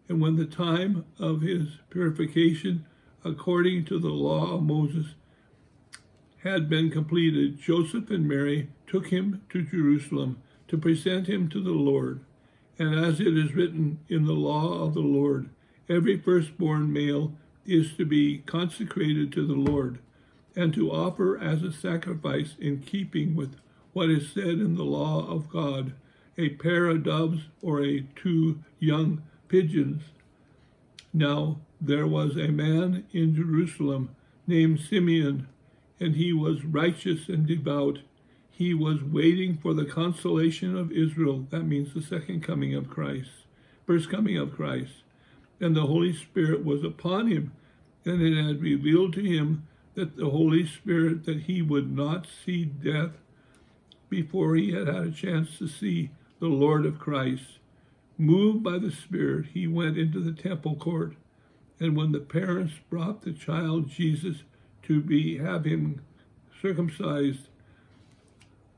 And 0.09 0.21
when 0.21 0.37
the 0.37 0.47
time 0.47 1.05
of 1.19 1.43
his 1.43 1.79
purification, 1.91 2.85
according 3.25 3.85
to 3.85 3.99
the 3.99 4.09
law 4.09 4.57
of 4.57 4.63
Moses, 4.65 5.15
had 6.43 6.69
been 6.69 6.91
completed, 6.91 7.61
Joseph 7.61 8.11
and 8.11 8.27
Mary 8.27 8.71
took 8.87 9.09
him 9.09 9.43
to 9.51 9.63
Jerusalem 9.63 10.43
to 10.69 10.79
present 10.79 11.27
him 11.27 11.49
to 11.51 11.63
the 11.63 11.73
Lord. 11.73 12.21
And 12.79 12.95
as 12.95 13.21
it 13.21 13.37
is 13.37 13.55
written 13.55 13.99
in 14.09 14.25
the 14.25 14.33
law 14.33 14.83
of 14.85 14.95
the 14.95 15.01
Lord, 15.01 15.51
every 15.89 16.19
firstborn 16.19 16.93
male 16.93 17.35
is 17.67 17.95
to 17.97 18.07
be 18.07 18.39
consecrated 18.39 19.33
to 19.33 19.47
the 19.47 19.55
Lord, 19.55 19.99
and 20.57 20.73
to 20.75 20.91
offer 20.91 21.39
as 21.39 21.63
a 21.63 21.73
sacrifice 21.73 22.55
in 22.59 22.81
keeping 22.81 23.35
with 23.37 23.57
what 23.93 24.09
is 24.09 24.33
said 24.33 24.45
in 24.45 24.77
the 24.77 24.85
law 24.85 25.27
of 25.29 25.51
God, 25.51 25.93
a 26.39 26.51
pair 26.51 26.87
of 26.87 27.05
doves 27.05 27.43
or 27.61 27.83
a 27.83 28.07
two 28.17 28.61
young 28.79 29.23
pigeons. 29.49 30.03
Now 31.13 31.59
there 31.81 32.07
was 32.07 32.37
a 32.37 32.49
man 32.49 33.05
in 33.13 33.35
Jerusalem 33.35 34.15
named 34.47 34.81
Simeon, 34.81 35.49
and 36.01 36.17
he 36.17 36.33
was 36.33 36.65
righteous 36.65 37.29
and 37.29 37.47
devout. 37.47 37.99
He 38.51 38.75
was 38.75 39.03
waiting 39.03 39.59
for 39.59 39.75
the 39.75 39.85
consolation 39.85 40.77
of 40.77 40.91
Israel. 40.91 41.47
That 41.51 41.65
means 41.65 41.93
the 41.93 42.03
second 42.03 42.43
coming 42.43 42.75
of 42.75 42.91
Christ, 42.91 43.31
first 43.87 44.11
coming 44.11 44.37
of 44.37 44.57
Christ. 44.57 45.03
And 45.61 45.77
the 45.77 45.87
Holy 45.87 46.15
Spirit 46.15 46.65
was 46.65 46.83
upon 46.83 47.27
him, 47.27 47.53
and 48.05 48.23
it 48.23 48.43
had 48.43 48.63
revealed 48.63 49.13
to 49.15 49.23
him 49.23 49.67
that 49.95 50.17
the 50.17 50.31
Holy 50.31 50.67
Spirit 50.67 51.27
that 51.27 51.43
he 51.43 51.61
would 51.61 51.95
not 51.95 52.27
see 52.45 52.65
death 52.65 53.13
before 54.09 54.57
he 54.57 54.73
had 54.73 54.89
had 54.89 55.07
a 55.07 55.13
chance 55.13 55.59
to 55.59 55.69
see 55.69 56.11
the 56.41 56.49
Lord 56.49 56.87
of 56.87 56.99
Christ. 56.99 57.59
Moved 58.17 58.63
by 58.63 58.79
the 58.79 58.91
Spirit, 58.91 59.47
he 59.55 59.67
went 59.67 59.99
into 59.99 60.21
the 60.21 60.33
temple 60.33 60.77
court. 60.77 61.15
And 61.79 61.97
when 61.97 62.13
the 62.13 62.21
parents 62.21 62.75
brought 62.91 63.23
the 63.23 63.33
child 63.33 63.89
Jesus 63.89 64.43
to 64.85 65.01
be 65.01 65.39
have 65.39 65.65
him 65.65 66.03
circumcised, 66.61 67.49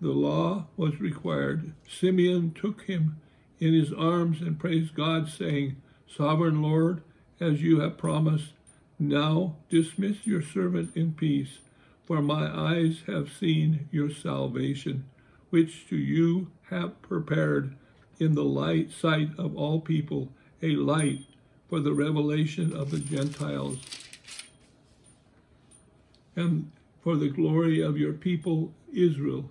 the 0.00 0.10
law 0.10 0.66
was 0.76 1.00
required. 1.00 1.72
Simeon 1.88 2.52
took 2.52 2.82
him 2.82 3.20
in 3.60 3.72
his 3.72 3.92
arms 3.92 4.40
and 4.40 4.58
praised 4.58 4.94
God, 4.94 5.28
saying, 5.28 5.76
Sovereign 6.08 6.60
Lord, 6.60 7.02
as 7.40 7.62
you 7.62 7.80
have 7.80 7.98
promised, 7.98 8.52
now 8.98 9.56
dismiss 9.68 10.26
your 10.26 10.42
servant 10.42 10.96
in 10.96 11.12
peace, 11.12 11.58
for 12.04 12.20
my 12.20 12.46
eyes 12.46 13.02
have 13.06 13.32
seen 13.32 13.88
your 13.92 14.10
salvation, 14.10 15.04
which 15.50 15.88
to 15.88 15.96
you 15.96 16.50
have 16.70 17.00
prepared 17.02 17.76
in 18.18 18.34
the 18.34 18.44
light 18.44 18.90
sight 18.90 19.30
of 19.38 19.56
all 19.56 19.80
people, 19.80 20.28
a 20.62 20.76
light 20.76 21.20
for 21.68 21.80
the 21.80 21.94
revelation 21.94 22.72
of 22.72 22.90
the 22.90 22.98
Gentiles, 22.98 23.78
and 26.36 26.70
for 27.02 27.16
the 27.16 27.28
glory 27.28 27.80
of 27.80 27.98
your 27.98 28.12
people 28.12 28.72
Israel. 28.92 29.50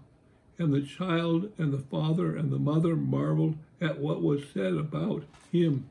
And 0.58 0.74
the 0.74 0.82
child 0.82 1.52
and 1.58 1.74
the 1.74 1.80
father 1.80 2.36
and 2.36 2.52
the 2.52 2.60
mother 2.60 2.96
marveled 2.96 3.58
at 3.80 4.00
what 4.00 4.22
was 4.22 4.44
said 4.54 4.74
about 4.74 5.24
him. 5.52 5.90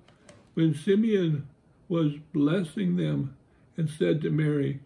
When 0.54 0.74
Simeon 0.74 1.48
was 1.88 2.12
blessing 2.32 2.96
them 2.96 3.36
and 3.76 3.90
said 3.90 4.20
to 4.22 4.30
Mary, 4.30 4.80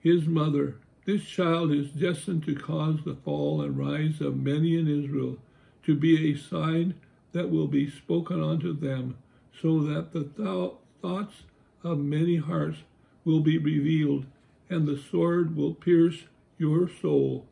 his 0.00 0.26
mother, 0.26 0.76
This 1.06 1.24
child 1.24 1.72
is 1.72 1.90
destined 1.90 2.44
to 2.44 2.54
cause 2.54 3.00
the 3.04 3.14
fall 3.14 3.62
and 3.62 3.78
rise 3.78 4.20
of 4.20 4.36
many 4.36 4.76
in 4.76 4.88
Israel, 4.88 5.38
to 5.84 5.94
be 5.94 6.30
a 6.30 6.36
sign 6.36 6.94
that 7.32 7.50
will 7.50 7.68
be 7.68 7.90
spoken 7.90 8.42
unto 8.42 8.72
them, 8.72 9.16
so 9.60 9.80
that 9.80 10.12
the 10.12 10.24
th 10.24 10.72
thoughts 11.00 11.42
of 11.82 11.98
many 11.98 12.36
hearts 12.36 12.78
will 13.24 13.40
be 13.40 13.58
revealed, 13.58 14.26
and 14.72 14.88
the 14.88 14.96
sword 14.96 15.54
will 15.54 15.74
pierce 15.74 16.24
your 16.56 16.88
soul 16.88 17.46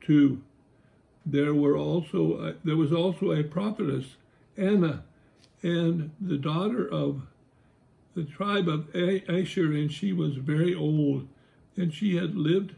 too. 0.00 0.40
There 1.26 1.54
were 1.54 1.76
also 1.76 2.34
uh, 2.34 2.52
there 2.64 2.76
was 2.76 2.92
also 2.92 3.32
a 3.32 3.42
prophetess, 3.42 4.16
Anna, 4.56 5.02
and 5.62 6.10
the 6.20 6.38
daughter 6.38 6.86
of 6.86 7.22
the 8.14 8.24
tribe 8.24 8.68
of 8.68 8.94
Asher, 8.94 9.72
and 9.72 9.90
she 9.90 10.12
was 10.12 10.36
very 10.36 10.74
old, 10.74 11.28
and 11.76 11.92
she 11.92 12.16
had 12.16 12.36
lived 12.36 12.74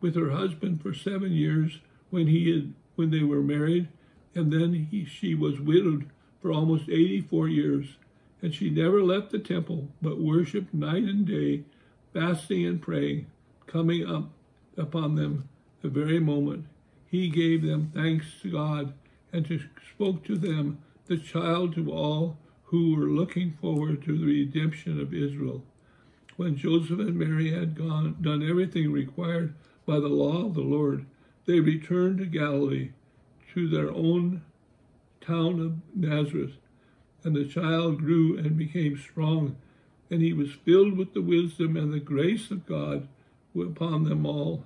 with 0.00 0.14
her 0.14 0.30
husband 0.30 0.82
for 0.82 0.92
seven 0.92 1.32
years 1.32 1.80
when 2.10 2.26
he 2.26 2.52
had 2.52 2.72
when 2.94 3.10
they 3.10 3.22
were 3.22 3.42
married, 3.42 3.88
and 4.34 4.52
then 4.52 4.88
he, 4.90 5.04
she 5.04 5.34
was 5.34 5.60
widowed 5.60 6.08
for 6.40 6.52
almost 6.52 6.88
84 6.88 7.48
years, 7.48 7.96
and 8.42 8.54
she 8.54 8.70
never 8.70 9.02
left 9.02 9.30
the 9.30 9.38
temple, 9.38 9.88
but 10.00 10.20
worshiped 10.20 10.72
night 10.72 11.02
and 11.02 11.26
day, 11.26 11.64
fasting 12.14 12.64
and 12.64 12.80
praying, 12.80 13.26
coming 13.66 14.06
up 14.06 14.30
upon 14.78 15.16
them 15.16 15.48
the 15.82 15.88
very 15.88 16.18
moment 16.18 16.64
he 17.14 17.28
gave 17.28 17.62
them 17.62 17.92
thanks 17.94 18.26
to 18.42 18.50
God, 18.50 18.92
and 19.32 19.46
to, 19.46 19.60
spoke 19.94 20.24
to 20.24 20.36
them 20.36 20.78
the 21.06 21.16
child 21.16 21.72
to 21.74 21.92
all 21.92 22.38
who 22.64 22.96
were 22.96 23.06
looking 23.06 23.52
forward 23.60 24.02
to 24.02 24.18
the 24.18 24.26
redemption 24.26 25.00
of 25.00 25.14
Israel. 25.14 25.62
When 26.36 26.56
Joseph 26.56 26.98
and 26.98 27.16
Mary 27.16 27.52
had 27.52 27.76
gone, 27.76 28.16
done 28.20 28.42
everything 28.42 28.90
required 28.90 29.54
by 29.86 30.00
the 30.00 30.08
law 30.08 30.44
of 30.46 30.54
the 30.54 30.62
Lord, 30.62 31.06
they 31.46 31.60
returned 31.60 32.18
to 32.18 32.26
Galilee, 32.26 32.90
to 33.54 33.68
their 33.68 33.92
own 33.92 34.42
town 35.20 35.60
of 35.60 35.74
Nazareth. 35.94 36.56
And 37.22 37.36
the 37.36 37.44
child 37.44 37.98
grew 37.98 38.36
and 38.36 38.58
became 38.58 38.98
strong, 38.98 39.54
and 40.10 40.20
he 40.20 40.32
was 40.32 40.52
filled 40.64 40.96
with 40.96 41.14
the 41.14 41.22
wisdom 41.22 41.76
and 41.76 41.92
the 41.92 42.00
grace 42.00 42.50
of 42.50 42.66
God 42.66 43.08
upon 43.54 44.04
them 44.04 44.26
all. 44.26 44.64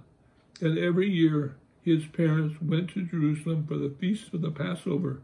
And 0.61 0.79
every 0.79 1.11
year 1.11 1.57
his 1.83 2.07
parents 2.07 2.61
went 2.61 2.91
to 2.91 3.05
Jerusalem 3.05 3.67
for 3.67 3.77
the 3.77 3.95
feast 3.99 4.35
of 4.35 4.43
the 4.43 4.51
Passover. 4.51 5.21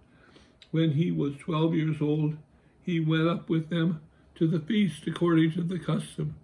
When 0.71 0.93
he 0.93 1.11
was 1.11 1.37
twelve 1.37 1.75
years 1.75 2.01
old, 2.01 2.37
he 2.83 3.01
went 3.01 3.29
up 3.29 3.49
with 3.49 3.71
them 3.71 4.01
to 4.37 4.47
the 4.47 4.61
feast 4.61 5.07
according 5.07 5.53
to 5.53 5.63
the 5.63 5.79
custom. 5.79 6.37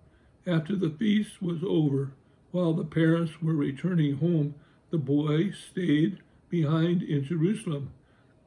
After 0.47 0.77
the 0.77 0.91
feast 0.91 1.43
was 1.43 1.63
over, 1.67 2.13
while 2.51 2.73
the 2.73 2.85
parents 2.85 3.41
were 3.43 3.55
returning 3.55 4.17
home, 4.17 4.55
the 4.91 4.99
boy 4.99 5.51
stayed 5.51 6.19
behind 6.49 7.03
in 7.03 7.25
Jerusalem, 7.25 7.91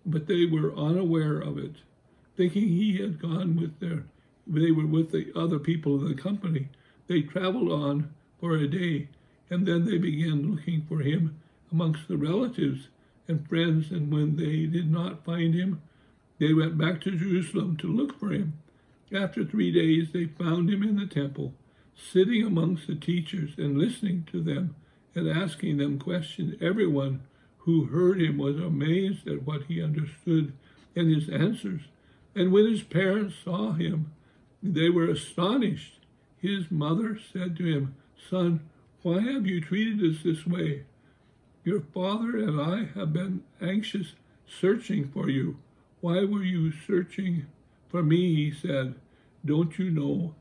but 0.06 0.28
they 0.28 0.46
were 0.46 0.76
unaware 0.76 1.40
of 1.40 1.58
it, 1.58 1.76
thinking 2.36 2.68
he 2.68 2.98
had 2.98 3.22
gone 3.22 3.56
with 3.56 3.80
their 3.80 4.04
they 4.46 4.72
were 4.72 4.86
with 4.86 5.12
the 5.12 5.32
other 5.36 5.60
people 5.60 5.96
of 5.96 6.08
the 6.08 6.16
company. 6.16 6.68
They 7.08 7.22
traveled 7.22 7.72
on 7.72 8.14
for 8.40 8.56
a 8.56 8.68
day, 8.68 9.08
and 9.50 9.66
then 9.66 9.86
they 9.86 9.98
began 9.98 10.52
looking 10.52 10.86
for 10.88 11.00
him 11.00 11.40
amongst 11.72 12.08
the 12.08 12.18
relatives 12.18 12.88
and 13.28 13.48
friends, 13.48 13.92
and 13.92 14.12
when 14.12 14.36
they 14.36 14.66
did 14.66 14.92
not 14.92 15.24
find 15.26 15.54
him, 15.54 15.82
they 16.40 16.54
went 16.54 16.78
back 16.78 17.02
to 17.02 17.12
Jerusalem 17.18 17.78
to 17.78 17.88
look 17.88 18.20
for 18.20 18.32
him. 18.32 18.54
After 19.14 19.46
three 19.46 19.72
days, 19.72 20.12
they 20.12 20.26
found 20.26 20.70
him 20.70 20.84
in 20.84 20.98
the 20.98 21.06
temple, 21.06 21.54
sitting 21.96 22.44
amongst 22.44 22.88
the 22.88 22.96
teachers 22.96 23.52
and 23.58 23.78
listening 23.78 24.28
to 24.32 24.42
them 24.42 24.76
and 25.16 25.30
asking 25.30 25.78
them 25.78 26.00
questions. 26.00 26.56
Everyone 26.62 27.22
who 27.60 27.86
heard 27.86 28.20
him 28.20 28.38
was 28.38 28.58
amazed 28.58 29.28
at 29.28 29.44
what 29.44 29.64
he 29.64 29.82
understood 29.82 30.54
and 30.96 31.14
his 31.14 31.30
answers. 31.30 31.82
And 32.36 32.52
when 32.52 32.70
his 32.70 32.84
parents 32.84 33.36
saw 33.44 33.74
him, 33.74 34.12
they 34.64 34.90
were 34.90 35.10
astonished. 35.10 36.00
His 36.42 36.72
mother 36.72 37.20
said 37.32 37.58
to 37.58 37.66
him, 37.66 37.96
Son, 38.30 38.62
why 39.02 39.20
have 39.20 39.46
you 39.46 39.60
treated 39.60 40.00
us 40.10 40.24
this 40.24 40.48
way? 40.48 40.86
Your 41.66 41.82
father 41.82 42.38
and 42.38 42.60
I 42.60 42.98
have 42.98 43.12
been 43.12 43.44
anxious, 43.62 44.14
searching 44.48 45.10
for 45.10 45.30
you. 45.30 45.58
Why 46.00 46.24
were 46.24 46.44
you 46.44 46.72
searching 46.72 47.48
for 47.90 48.02
me? 48.02 48.36
He 48.36 48.52
said. 48.52 48.96
Don't 49.46 49.78
you 49.78 49.92
know 49.92 50.36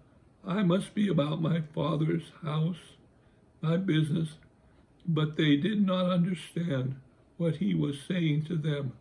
I 0.46 0.62
must 0.62 0.94
be 0.94 1.08
about 1.08 1.42
my 1.42 1.62
father's 1.74 2.30
house, 2.42 2.94
my 3.60 3.76
business? 3.76 4.34
But 5.06 5.36
they 5.36 5.56
did 5.56 5.84
not 5.84 6.10
understand 6.10 6.94
what 7.36 7.56
he 7.56 7.74
was 7.74 8.00
saying 8.06 8.44
to 8.44 8.56
them. 8.56 8.92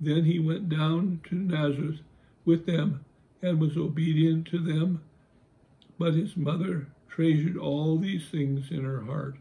Then 0.00 0.24
he 0.24 0.38
went 0.38 0.68
down 0.68 1.20
to 1.28 1.34
Nazareth 1.34 2.00
with 2.44 2.66
them 2.66 3.04
and 3.42 3.60
was 3.60 3.76
obedient 3.76 4.46
to 4.48 4.58
them. 4.58 5.02
But 5.98 6.14
his 6.14 6.36
mother 6.36 6.88
treasured 7.08 7.56
all 7.56 7.98
these 7.98 8.28
things 8.28 8.70
in 8.70 8.84
her 8.84 9.02
heart. 9.02 9.36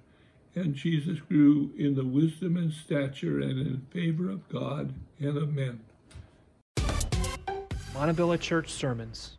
And 0.55 0.75
Jesus 0.75 1.19
grew 1.19 1.71
in 1.77 1.95
the 1.95 2.05
wisdom 2.05 2.57
and 2.57 2.73
stature 2.73 3.39
and 3.39 3.59
in 3.59 3.87
favor 3.91 4.29
of 4.29 4.47
God 4.49 4.93
and 5.19 5.37
of 5.37 5.53
men. 5.53 5.79
Montebello 7.93 8.37
Church 8.37 8.71
Sermons. 8.71 9.38